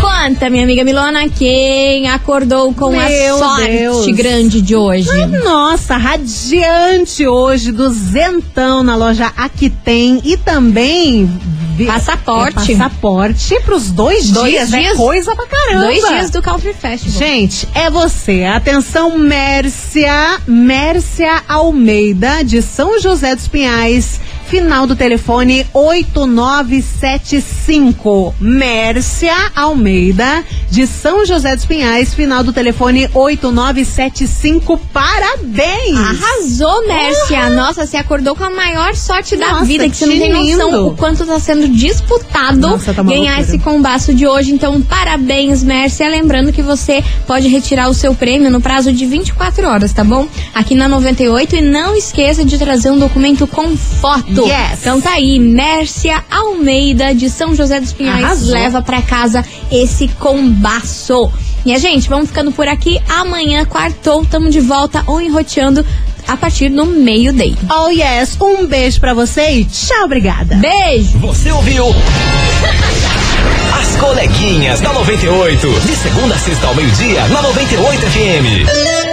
Conta, 0.00 0.50
minha 0.50 0.64
amiga 0.64 0.82
Milona, 0.84 1.28
quem 1.28 2.08
acordou 2.08 2.74
com 2.74 2.98
a 2.98 3.08
Meu 3.08 3.38
sorte 3.38 3.70
Deus. 3.70 4.06
grande 4.08 4.60
de 4.60 4.74
hoje? 4.74 5.08
Nossa, 5.44 5.96
radiante 5.96 7.26
hoje, 7.26 7.70
duzentão 7.70 8.82
na 8.82 8.96
loja 8.96 9.32
Aqui 9.36 9.70
Tem 9.70 10.20
e 10.24 10.36
também 10.36 11.30
Passaporte. 11.84 12.72
é 12.72 12.76
passaporte 12.76 13.60
pros 13.64 13.90
dois, 13.90 14.30
Dois 14.30 14.50
dias, 14.52 14.72
é 14.72 14.78
dias. 14.78 14.96
coisa 14.96 15.34
pra 15.36 15.46
caramba. 15.46 15.84
Dois 15.84 16.06
dias 16.08 16.30
do 16.30 16.40
Country 16.40 16.72
Festival. 16.72 17.18
Gente, 17.18 17.68
é 17.74 17.90
você. 17.90 18.44
Atenção, 18.44 19.18
Mércia, 19.18 20.38
Mércia 20.46 21.42
Almeida, 21.48 22.42
de 22.44 22.62
São 22.62 22.98
José 23.00 23.34
dos 23.34 23.48
Pinhais. 23.48 24.20
Final 24.48 24.86
do 24.86 24.94
telefone 24.94 25.66
8975. 25.74 28.32
Mércia 28.40 29.34
Almeida, 29.56 30.44
de 30.70 30.86
São 30.86 31.26
José 31.26 31.56
dos 31.56 31.66
Pinhais. 31.66 32.14
Final 32.14 32.44
do 32.44 32.52
telefone 32.52 33.10
8975. 33.12 34.78
Parabéns! 34.92 35.96
Arrasou, 35.96 36.86
Mércia! 36.86 37.50
Nossa, 37.50 37.84
você 37.86 37.96
acordou 37.96 38.36
com 38.36 38.44
a 38.44 38.50
maior 38.50 38.94
sorte 38.94 39.36
da 39.36 39.50
Nossa, 39.52 39.64
vida, 39.64 39.88
que 39.88 39.96
você 39.96 40.06
não 40.06 40.16
tem 40.16 40.32
noção 40.32 40.70
lindo. 40.70 40.86
o 40.88 40.96
quanto 40.96 41.26
tá 41.26 41.40
sendo 41.40 41.66
disputado 41.68 42.58
Nossa, 42.58 42.94
tá 42.94 43.02
ganhar 43.02 43.38
loucura. 43.38 43.40
esse 43.40 43.58
combaço 43.58 44.14
de 44.14 44.28
hoje. 44.28 44.52
Então, 44.52 44.80
parabéns, 44.80 45.64
Mércia. 45.64 46.08
Lembrando 46.08 46.52
que 46.52 46.62
você 46.62 47.02
pode 47.26 47.48
retirar 47.48 47.88
o 47.88 47.94
seu 47.94 48.14
prêmio 48.14 48.48
no 48.50 48.60
prazo 48.60 48.92
de 48.92 49.04
24 49.04 49.66
horas, 49.66 49.92
tá 49.92 50.04
bom? 50.04 50.28
Aqui 50.54 50.76
na 50.76 50.86
98 50.88 51.56
e 51.56 51.60
não 51.62 51.96
esqueça 51.96 52.44
de 52.44 52.56
trazer 52.56 52.90
um 52.90 52.98
documento 52.98 53.44
com 53.46 53.76
foto. 53.76 54.35
Yes. 54.44 54.80
Então 54.80 55.00
tá 55.00 55.12
aí, 55.12 55.38
Mércia 55.38 56.22
Almeida 56.30 57.14
de 57.14 57.30
São 57.30 57.54
José 57.54 57.80
dos 57.80 57.92
Pinhais 57.92 58.24
Arrasou. 58.24 58.52
leva 58.54 58.82
pra 58.82 59.00
casa 59.02 59.44
esse 59.70 60.08
combaço. 60.08 61.30
Minha 61.64 61.78
gente, 61.78 62.08
vamos 62.08 62.28
ficando 62.28 62.52
por 62.52 62.68
aqui. 62.68 63.00
Amanhã, 63.08 63.64
quartou, 63.64 64.24
tamo 64.26 64.50
de 64.50 64.60
volta 64.60 65.02
ou 65.06 65.20
enroteando 65.20 65.84
a 66.28 66.36
partir 66.36 66.68
do 66.68 66.84
meio-day. 66.86 67.56
Oh 67.70 67.88
yes, 67.88 68.36
um 68.40 68.66
beijo 68.66 69.00
pra 69.00 69.14
você 69.14 69.50
e 69.50 69.64
tchau, 69.64 70.04
obrigada. 70.04 70.56
Beijo! 70.56 71.18
Você 71.18 71.50
ouviu? 71.50 71.86
As 73.78 73.96
coleguinhas 73.96 74.80
da 74.80 74.92
98. 74.92 75.80
De 75.80 75.96
segunda 75.96 76.34
a 76.34 76.38
sexta 76.38 76.66
ao 76.66 76.74
meio-dia, 76.74 77.26
na 77.28 77.42
98 77.42 78.00
FM. 78.06 79.05